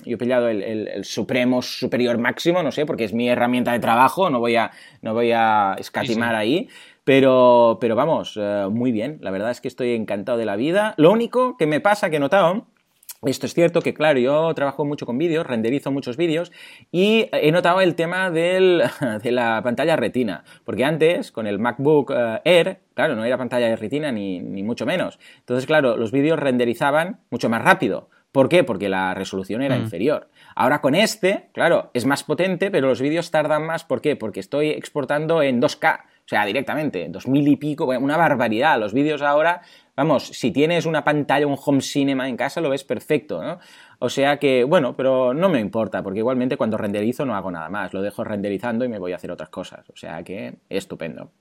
[0.05, 3.71] yo he pillado el, el- el Supremo Superior Máximo, no sé, porque es mi herramienta
[3.71, 4.71] de trabajo, no voy a,
[5.01, 6.57] no voy a escatimar Sí, sí.
[6.57, 6.69] ahí.
[7.05, 10.93] Pero, pero vamos, eh, muy bien, la verdad es que estoy encantado de la vida.
[10.97, 12.65] Lo único que me pasa, que he notado,
[13.25, 16.51] esto es cierto que, claro, yo trabajo mucho con vídeos, renderizo muchos vídeos
[16.91, 18.83] y he notado el tema del-
[19.23, 23.67] de la pantalla retina, porque antes con el MacBook eh, Air, claro, no era pantalla
[23.67, 25.19] de retina ni, ni mucho menos.
[25.39, 28.09] Entonces, claro, los vídeos renderizaban mucho más rápido.
[28.31, 28.63] ¿Por qué?
[28.63, 29.81] Porque la resolución era Mm.
[29.83, 30.27] inferior.
[30.55, 33.83] Ahora con este, claro, es más potente, pero los vídeos tardan más.
[33.83, 34.15] ¿Por qué?
[34.15, 38.79] Porque estoy exportando en 2K, o sea, directamente, 2000 y pico, una barbaridad.
[38.79, 39.61] Los vídeos ahora,
[39.95, 43.59] vamos, si tienes una pantalla, un home cinema en casa, lo ves perfecto, ¿no?
[43.99, 47.69] O sea que, bueno, pero no me importa, porque igualmente cuando renderizo no hago nada
[47.69, 49.89] más, lo dejo renderizando y me voy a hacer otras cosas.
[49.89, 51.31] O sea que, estupendo.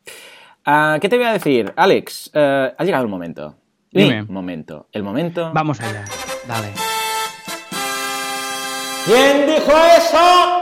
[0.64, 1.72] Ah, ¿Qué te voy a decir?
[1.74, 3.56] Alex, eh, ha llegado el momento.
[3.92, 4.22] Mi Dime.
[4.24, 4.86] momento.
[4.92, 5.50] El momento.
[5.52, 6.04] Vamos allá.
[6.46, 6.68] Dale.
[9.04, 10.61] ¿Quién dijo eso?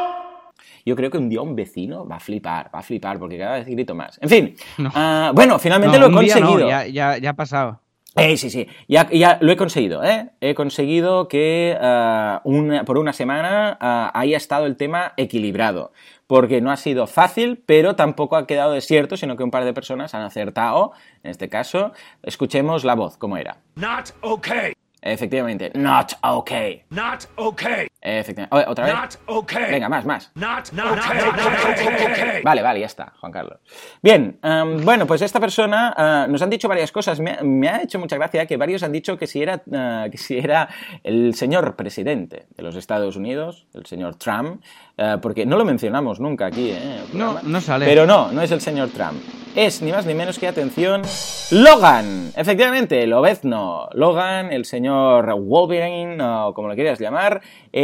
[0.84, 3.56] Yo creo que un día un vecino va a flipar, va a flipar, porque cada
[3.58, 4.18] vez grito más.
[4.22, 4.90] En fin, No.
[4.94, 6.68] ah, bueno, finalmente No, lo he un día no, conseguido.
[6.68, 7.80] ya, ya, ya ha pasado.
[8.16, 10.30] Eh, sí, sí, ya, ya lo he conseguido, ¿eh?
[10.40, 15.92] He conseguido que ah, una- por una semana ah, haya estado el tema equilibrado,
[16.26, 19.72] porque no ha sido fácil, pero tampoco ha quedado desierto, sino que un par de
[19.72, 20.90] personas han acertado,
[21.22, 21.92] en este caso.
[22.24, 23.58] Escuchemos la voz, ¿cómo era?
[23.76, 24.72] Not okay.
[25.02, 26.82] Efectivamente, not okay.
[26.90, 27.86] Not okay.
[28.02, 28.56] Efectivamente.
[28.66, 28.94] O- ¿Otra vez?
[28.94, 29.70] Not okay.
[29.70, 30.30] Venga, más, más.
[30.34, 31.20] Not, not, okay.
[31.20, 32.42] Not, not okay.
[32.42, 33.58] Vale, vale, ya está, Juan Carlos.
[34.02, 37.20] Bien, em, bueno, pues esta persona ah, nos han dicho varias cosas.
[37.20, 40.06] Me, ha- me ha hecho mucha gracia que varios han dicho que si era, ah,
[40.10, 40.68] que si era
[41.04, 44.62] el señor presidente de los Estados Unidos, el señor Trump,
[44.96, 47.00] eh, porque no lo mencionamos nunca aquí, ¿eh?
[47.12, 47.84] No, no sale.
[47.84, 49.20] Pero no, no es el señor Trump.
[49.54, 51.02] Es ni más ni menos que, atención,
[51.50, 52.30] Logan.
[52.36, 53.88] Efectivamente, Lobezno.
[53.92, 57.40] Logan, el señor Wolverine, o como lo quieras llamar,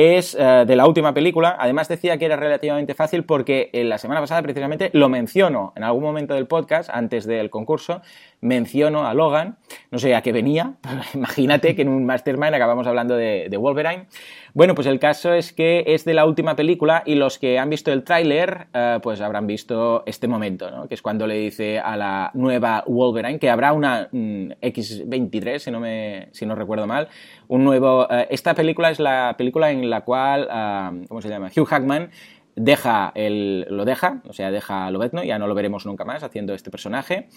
[0.06, 1.56] es eh, de la última película.
[1.58, 5.84] Además decía que era relativamente fácil porque en la semana pasada precisamente lo menciono en
[5.84, 8.02] algún momento del podcast, antes del concurso,
[8.46, 9.58] menciono a Logan.
[9.90, 10.74] No sé a qué venía,
[11.14, 14.06] imagínate que en un Mastermind acabamos hablando de, de Wolverine.
[14.54, 17.68] Bueno, pues el caso es que es de la última película y los que han
[17.68, 20.88] visto el tráiler, eh, pues habrán visto este momento, ¿no?
[20.88, 25.70] Que es cuando le dice a la nueva Wolverine que habrá una mm, X23, si
[25.70, 27.08] no, me, si no recuerdo mal,
[27.48, 28.10] un nuevo...
[28.10, 31.50] eh, esta película es la película en la cual, ah, ¿cómo se llama?
[31.54, 32.10] Hugh Hackman
[32.56, 36.22] deja el, lo deja, o sea, deja a Lobezno, ya no lo veremos nunca más
[36.22, 37.28] haciendo este personaje,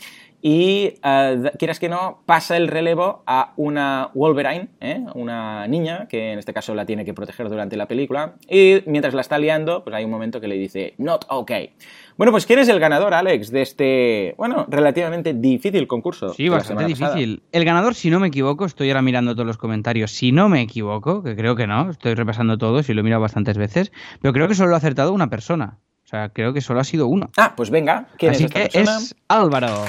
[0.42, 5.04] y eh, quieras que no, pasa el relevo a una Wolverine, ¿eh?
[5.16, 9.14] una niña, que en este caso la tiene que proteger durante la película, y mientras
[9.14, 11.74] la está liando, pues hay un momento que le dice, not okay.
[12.20, 16.34] Bueno, pues ¿quién es el ganador, Alex, de este, bueno, relativamente difícil concurso?
[16.34, 17.44] Sí, bastante difícil.
[17.54, 20.60] El ganador, si no me equivoco, estoy ahora mirando todos los comentarios, si no me
[20.60, 24.34] equivoco, que creo que no, estoy repasando todos y lo he mirado bastantes veces, pero
[24.34, 25.78] creo que solo lo ha acertado una persona.
[26.04, 27.32] O sea, creo que solo ha sido uno.
[27.38, 28.98] Ah, pues venga, ¿quién Así es esta que persona?
[28.98, 29.86] es Álvaro.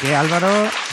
[0.00, 0.46] Que Álvaro,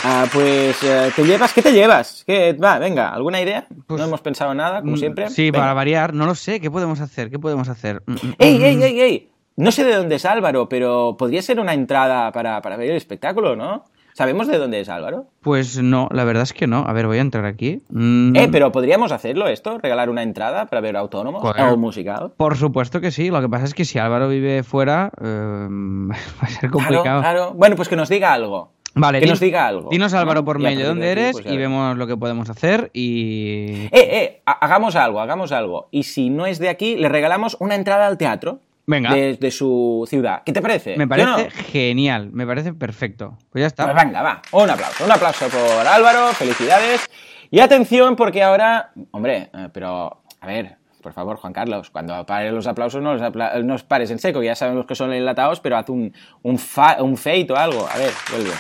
[0.04, 2.24] Ah, pues eh, te llevas, ¿qué te llevas?
[2.26, 3.68] ¿Qué, va, venga, ¿alguna idea?
[3.86, 5.30] Pues, no hemos pensado en nada, como mm, siempre.
[5.30, 5.60] Sí, Venga.
[5.60, 7.30] para variar, no lo sé, ¿qué podemos hacer?
[7.30, 8.01] ¿Qué podemos hacer?
[8.08, 9.33] Mm, mm, ¡Ey, ey, ey, ey!
[9.56, 12.97] No sé de dónde es Álvaro, pero podría ser una entrada para, para ver el
[12.97, 13.86] espectáculo, ¿no?
[14.16, 15.26] ¿Sabemos de dónde es Álvaro?
[15.41, 16.86] Pues no, la verdad es que no.
[16.88, 17.82] A ver, voy a entrar aquí.
[17.89, 21.64] Mm, Eh, pero podríamos hacerlo esto, regalar una entrada para ver autónomos Joder.
[21.74, 22.32] o musical.
[22.38, 23.30] Por supuesto que sí.
[23.32, 27.01] Lo que pasa es que si Álvaro vive fuera, eh, va a ser complicado.
[27.04, 27.54] Claro, claro.
[27.56, 28.72] Bueno, pues que nos diga algo.
[28.95, 29.89] Vale, que nos diga algo.
[29.89, 32.91] Dinos, Álvaro, por mail de dónde eres pues, y vemos lo que podemos hacer.
[32.93, 33.86] Y.
[33.86, 35.88] Eh, eh, ha- hagamos algo, hagamos algo.
[35.89, 38.60] Y si no es de aquí, le regalamos una entrada al teatro.
[38.86, 39.14] Venga.
[39.14, 40.44] De, de su ciudad.
[40.46, 40.98] ¿Qué te parece?
[40.98, 41.64] Me ¿Sí o parece no?
[41.72, 43.38] genial, me parece perfecto.
[43.50, 43.84] Pues ya está.
[43.92, 44.42] Pues venga, va.
[44.52, 45.06] Un aplauso.
[45.06, 46.28] Un aplauso por Álvaro.
[46.34, 47.10] Felicidades.
[47.50, 48.92] Y atención, porque ahora.
[49.12, 50.24] Hombre, eh, pero.
[50.42, 50.78] A ver.
[51.02, 54.20] Por favor, Juan Carlos, cuando pares los aplausos no los, apla- no los pares en
[54.20, 56.14] seco, ya sabemos que son enlatados, pero haz un,
[56.44, 56.54] un,
[57.00, 57.86] un fade o algo.
[57.94, 58.52] A ver, vuelve.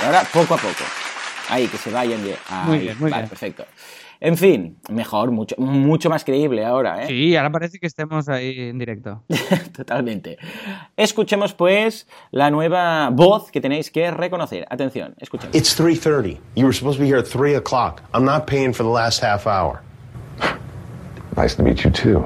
[0.00, 0.84] Y ahora, poco a poco.
[1.48, 2.36] Ahí, que se vayan de...
[2.50, 3.28] Ahí, Muy bien, muy vale, bien.
[3.30, 3.64] perfecto.
[4.20, 7.06] En fin, mejor, mucho, mucho más creíble ahora, ¿eh?
[7.06, 9.22] Sí, ahora parece que estemos ahí en directo.
[9.76, 10.38] Totalmente.
[10.96, 14.66] Escuchemos, pues, la nueva voz que tenéis que reconocer.
[14.70, 15.54] Atención, escuchemos.
[15.54, 16.38] It's 3:30.
[16.56, 18.02] You were supposed to be here at 3 o'clock.
[18.12, 19.82] I'm not paying for the last half hour.
[21.36, 22.24] Nice to meet you too.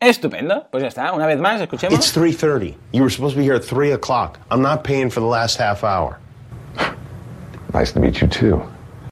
[0.00, 0.68] Estupendo.
[0.70, 1.12] Pues ya está.
[1.12, 1.98] Una vez más, escuchemos.
[1.98, 2.76] It's 3:30.
[2.92, 4.38] You were supposed to be here at 3 o'clock.
[4.52, 6.18] I'm not paying for the last half hour.
[7.72, 8.62] Nice to meet you too.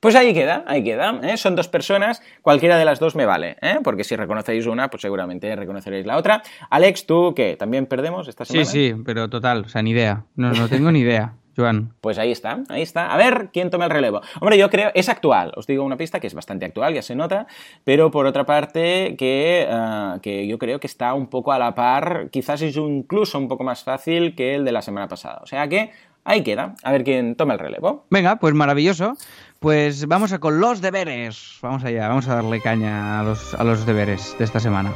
[0.02, 1.20] Pues ahí queda, ahí queda.
[1.22, 1.36] ¿eh?
[1.36, 3.78] Son dos personas, cualquiera de las dos me vale, ¿eh?
[3.84, 6.42] porque si reconocéis una, pues seguramente reconoceréis la otra.
[6.70, 7.54] Alex, ¿tú qué?
[7.56, 8.68] ¿También perdemos esta Sí, semana?
[8.68, 10.24] sí, pero total, o sea, ni idea.
[10.34, 11.92] No, no tengo ni idea, Joan.
[12.00, 13.14] Pues ahí está, ahí está.
[13.14, 14.22] A ver quién toma el relevo.
[14.40, 15.52] Hombre, yo creo, es actual.
[15.54, 17.46] Os digo una pista que es bastante actual, ya se nota,
[17.84, 21.76] pero por otra parte que, ah, que yo creo que está un poco a la
[21.76, 25.38] par, quizás es incluso un poco más fácil que el de la semana pasada.
[25.44, 25.92] O sea que
[26.24, 26.74] ahí queda.
[26.82, 28.04] A ver quién toma el relevo.
[28.10, 29.14] Venga, pues maravilloso.
[29.62, 31.58] Pues vamos a con los deberes.
[31.62, 34.92] Vamos allá, vamos a darle caña a los, a los deberes de esta semana.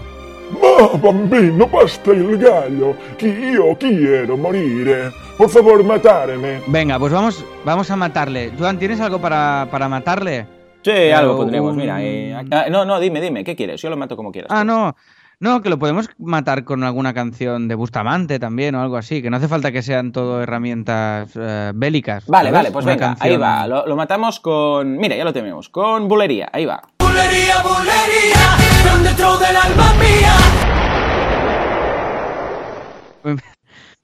[0.60, 5.10] Ma bambino, basta il gallo, che io quiero morire.
[5.38, 6.60] Por favor, matarme.
[6.66, 8.52] Venga, pues vamos, vamos a matarle.
[8.58, 10.46] Joan, ¿tienes algo para, para matarle?
[10.82, 11.72] Sí, algo pondremos.
[11.72, 13.80] un- Mira, eh, ah, no, no, dime, dime, ¿qué quieres?
[13.82, 14.50] Yo lo mato como quieras.
[14.52, 14.94] Ah, no.
[15.38, 19.28] No, que lo podemos matar con alguna canción de Bustamante también o algo así, que
[19.28, 22.26] no hace falta que sean todo herramientas eh, bélicas.
[22.26, 22.58] Vale, ¿sabes?
[22.58, 23.66] vale, pues Una venga, canción- ahí va.
[23.66, 24.96] Lo, lo matamos con.
[24.96, 25.68] Mira, ya lo tenemos.
[25.68, 26.82] Con bulería, ahí va.
[26.98, 30.34] Bulería, bulería, dentro del alma mía.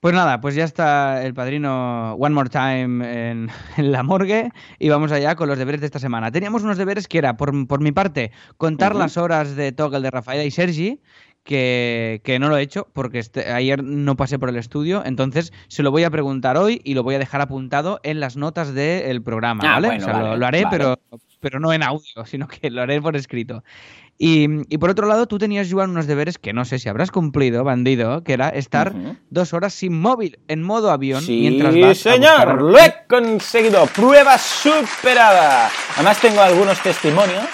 [0.02, 4.50] Pues nada, pues ya está el padrino One More Time en, en la morgue
[4.80, 6.32] y vamos allá con los deberes de esta semana.
[6.32, 10.10] Teníamos unos deberes que era, por, por mi parte, contar las horas de Toggle de
[10.10, 11.00] Rafaela y Sergi,
[11.44, 15.52] que, que no lo he hecho porque este- ayer no pasé por el estudio, entonces
[15.68, 18.74] se lo voy a preguntar hoy y lo voy a dejar apuntado en las notas
[18.74, 19.86] del programa, Ah, ¿vale?
[19.88, 20.76] bueno, o sea, lo- haré, vale.
[20.76, 20.98] pero,
[21.38, 23.62] pero no en audio, sino que lo haré por escrito.
[24.18, 27.10] Y, y por otro lado, tú tenías, Joan, unos deberes que no sé si habrás
[27.10, 28.94] cumplido, bandido, que era estar
[29.30, 32.94] dos horas sin móvil, en modo avión, Sí, mientras vas a señor, buscar- lo he
[33.08, 33.86] conseguido.
[33.86, 35.70] Prueba superada.
[35.96, 37.44] Además tengo algunos testimonios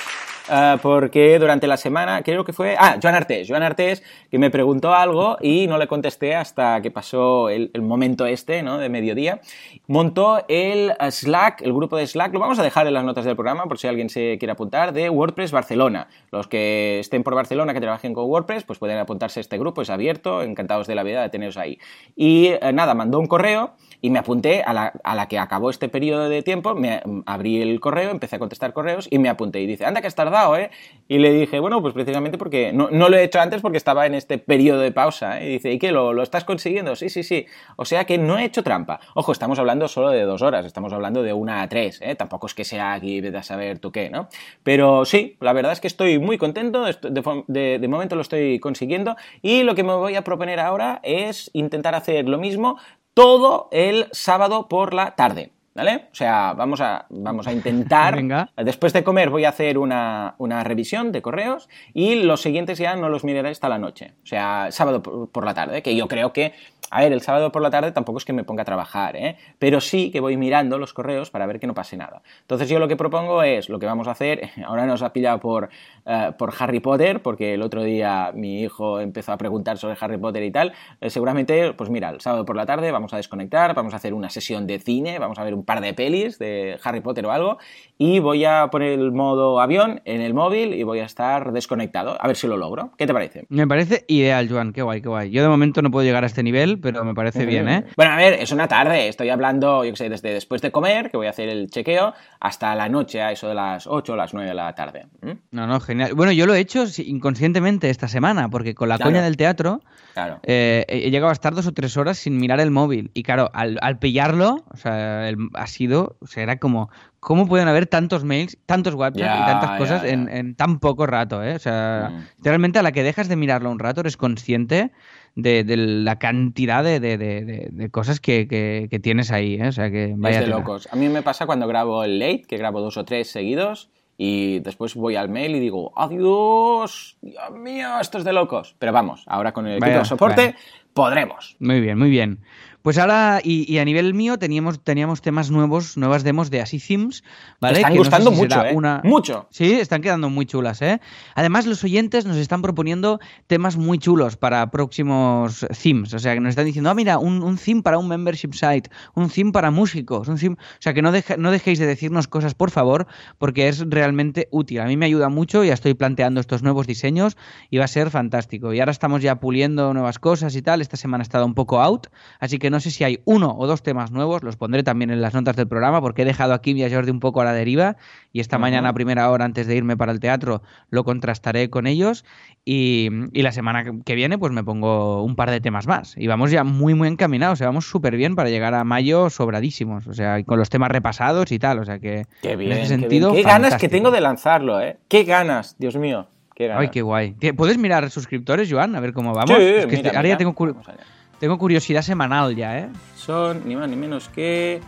[0.51, 2.77] eh, porque durante la semana, creo que fue...
[2.79, 7.49] Ah, Joan Artés, Joan que me preguntó algo y no le contesté hasta que pasó
[7.49, 8.79] el, momento este, ¿no?
[8.79, 9.41] De mediodía.
[9.87, 13.37] Montó el Slack, el grupo de Slack, lo vamos a dejar en las notas del
[13.37, 16.09] programa por si alguien se quiere apuntar, de WordPress Barcelona.
[16.31, 19.83] Los que estén por Barcelona, que trabajen con WordPress, pues pueden apuntarse a este grupo,
[19.83, 21.79] es abierto, encantados de la vida de teneros ahí.
[22.17, 25.71] Y eh, nada, mandó un correo y me apunté a la, a la que acabó
[25.71, 29.61] este periodo de tiempo, me abrí el correo, empecé a contestar correos y me apunté
[29.61, 30.71] y dice, anda que has tardado, ¿eh?
[31.09, 34.07] Y le dije, bueno, pues precisamente porque no, no lo he hecho antes porque estaba
[34.07, 35.47] en este periodo de pausa, ¿eh?
[35.49, 35.91] Y dice, ¿y qué?
[35.93, 36.95] ¿Lo, ¿Lo estás consiguiendo?
[36.97, 37.47] Sí, sí, sí.
[37.77, 39.01] O sea que no he hecho trampa.
[39.15, 42.15] Ojo, estamos hablando solo de dos horas, estamos hablando de una a tres, ¿eh?
[42.15, 44.29] Tampoco es que sea aquí, vete a saber tú qué, ¿no?
[44.63, 49.17] Pero sí, la verdad es que estoy muy contento, de- de momento lo estoy consiguiendo
[49.43, 52.79] y lo que me voy a proponer ahora es intentar hacer lo mismo
[53.19, 55.51] todo el sábado por la tarde.
[55.79, 56.09] ¿Vale?
[56.11, 58.17] O sea, vamos a, vamos a intentar.
[58.17, 58.51] Venga.
[58.57, 62.97] Después de comer voy a hacer una, una revisión de correos y los siguientes ya
[62.97, 64.15] no los miraré hasta la noche.
[64.25, 66.53] O sea, sábado por, por la tarde, que yo creo que.
[66.91, 69.37] A ver, el sábado por la tarde tampoco es que me ponga a trabajar, ¿eh?
[69.59, 72.23] Pero sí que voy mirando los correos para ver que no pase nada.
[72.41, 75.39] Entonces yo lo que propongo es, lo que vamos a hacer, ahora nos ha pillado
[75.39, 75.69] por,
[76.07, 80.17] eh, por Harry Potter, porque el otro día mi hijo empezó a preguntar sobre Harry
[80.17, 80.73] Potter y tal.
[81.01, 84.15] Eh, seguramente, pues mira, el sábado por la tarde vamos a desconectar, vamos a hacer
[84.15, 87.31] una sesión de cine, vamos a ver un par de pelis de Harry Potter o
[87.31, 87.59] algo,
[87.99, 92.17] y voy a poner el modo avión en el móvil y voy a estar desconectado.
[92.21, 92.93] A ver si lo logro.
[92.97, 93.45] ¿Qué te parece?
[93.51, 95.31] Me parece ideal, Joan, qué guay, qué guay.
[95.31, 97.85] Yo de momento no puedo llegar a este nivel, pero me parece bien, ¿eh?
[97.97, 99.09] Bueno, a ver, es una tarde.
[99.09, 102.15] Estoy hablando, yo qué sé, desde después de comer, que voy a hacer el chequeo,
[102.41, 105.07] hasta la noche, a eso de las 8 o las 9 de la tarde.
[105.21, 105.31] ¿Mm?
[105.51, 106.15] No, no, genial.
[106.15, 109.11] Bueno, yo lo he hecho inconscientemente esta semana, porque con la Claro.
[109.11, 109.83] coña del teatro
[110.19, 110.41] Claro.
[110.43, 113.11] eh, he llegado a estar dos o tres horas sin mirar el móvil.
[113.15, 116.91] Y claro, al, al pillarlo, o sea, el- ha sido, o sea, era como,
[117.21, 120.03] ¿cómo pueden haber tantos mails, tantos WhatsApp y tantas cosas.
[120.05, 121.55] En, en tan poco rato, ¿eh?
[121.55, 122.43] O sea, Mm.
[122.45, 124.91] realmente a la que dejas de mirarlo un rato eres consciente
[125.37, 129.69] de, de la cantidad de, de- de- cosas que, que- que tienes ahí, ¿eh?
[129.69, 130.89] O sea, que vaya es de locos.
[130.91, 133.89] A mí me pasa cuando grabo el late, que grabo dos o tres seguidos,
[134.21, 138.75] y después voy al mail y digo, adiós, Dios mío, esto es de locos.
[138.81, 140.57] Pero vamos, ahora con el equipo de soporte vaya.
[140.93, 141.57] podremos.
[141.61, 142.41] Muy bien, muy bien.
[142.83, 146.79] Pues ahora, y, y a nivel mío, teníamos, teníamos temas nuevos, nuevas demos de Así
[146.79, 147.23] Themes,
[147.61, 147.79] ¿vale?
[147.79, 148.73] Están Que no sé gustando si mucho, ¿eh?
[148.75, 149.49] una- Mucho.
[149.51, 151.01] Sí, están quedando muy chulas, ¿eh?
[151.35, 156.15] Además, los oyentes nos están proponiendo temas muy chulos para próximos themes.
[156.15, 158.91] O sea, que nos están diciendo, ah, mira, un, un theme para un membership site,
[159.15, 160.55] un theme para músicos, un theme...
[160.59, 163.07] O sea, que no, deja- no dejéis de decirnos cosas, por favor,
[163.39, 164.81] porque es realmente útil.
[164.81, 167.37] A mí me ayuda mucho, ya estoy planteando estos nuevos diseños
[167.71, 168.73] y va a ser fantástico.
[168.73, 170.81] Y ahora estamos ya puliendo nuevas cosas y tal.
[170.81, 172.07] Esta semana ha estado un poco out,
[172.41, 175.21] así que no sé si hay uno o dos temas nuevos, los pondré también en
[175.21, 177.45] las notas del programa, porque he dejado a Kim y a Jordi un poco a
[177.45, 177.97] la deriva
[178.33, 181.87] y esta mañana a primera hora antes de irme para el teatro lo contrastaré con
[181.87, 182.25] ellos
[182.65, 186.27] y, y la semana que- viene pues me pongo un par de temas más y
[186.27, 190.07] vamos ya muy muy encaminados, o sea, vamos súper bien para llegar a mayo sobradísimos,
[190.07, 192.83] o sea, con los temas repasados y tal, o sea que Qué bien, en ese
[192.83, 193.01] qué, bien.
[193.01, 194.99] sentido Qué ganas que tengo de lanzarlo, ¿eh?
[195.09, 196.27] Qué ganas, Dios mío.
[196.55, 196.83] Qué ganas.
[196.83, 197.35] Ay, qué guay.
[197.57, 198.97] ¿Puedes mirar suscriptores, Joan?
[198.97, 199.57] A ver cómo vamos.
[199.57, 200.35] Sí, Es que mira, ahora mira.
[200.35, 200.99] ya tengo, Vamos allá.
[201.39, 202.89] Tengo curiosidad semanal ya, ¿eh?
[203.17, 204.81] Son ni más ni menos que.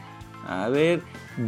[0.48, 1.02] A ver.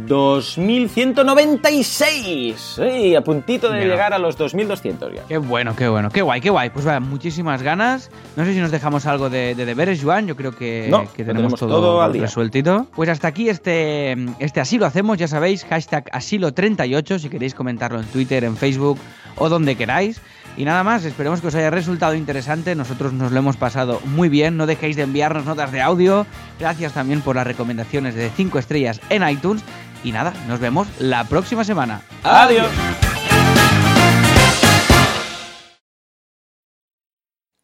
[0.07, 2.55] 2196.
[2.75, 3.91] Sí, a puntito de Mira.
[3.91, 5.23] llegar a los 2200 ya.
[5.27, 6.69] Qué bueno, qué bueno, qué guay, qué guay.
[6.69, 8.09] Pues vaya, muchísimas ganas.
[8.35, 10.27] No sé si nos dejamos algo de, de deberes, Joan.
[10.27, 12.23] Yo creo que, No, que tenemos tenemos todo, todo al día.
[12.23, 12.87] resueltito.
[12.95, 17.99] Pues hasta aquí este, este así lo hacemos, ya sabéis, hashtag asilo38 si queréis comentarlo
[17.99, 18.99] en Twitter, en Facebook
[19.37, 20.21] o donde queráis.
[20.55, 22.75] Y nada más, esperemos que os haya resultado interesante.
[22.75, 24.55] Nosotros nos lo hemos pasado muy bien.
[24.55, 26.27] No dejéis de enviarnos notas de audio.
[26.59, 29.63] Gracias también por las recomendaciones de 5 estrellas en iTunes.
[30.03, 32.01] Y nada, nos vemos la próxima semana.
[32.23, 32.67] Adiós.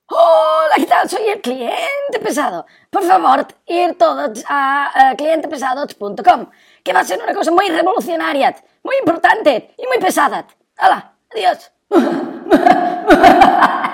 [0.07, 1.09] Hola, ¿qué tal?
[1.09, 2.65] Soy el cliente pesado.
[2.89, 6.49] Por favor, ir todos a eh, clientepesados.com,
[6.83, 10.47] que va a ser una cosa muy revolucionaria, muy importante y muy pesada.
[10.77, 11.13] ¡Hala!
[11.31, 11.71] ¡Adiós!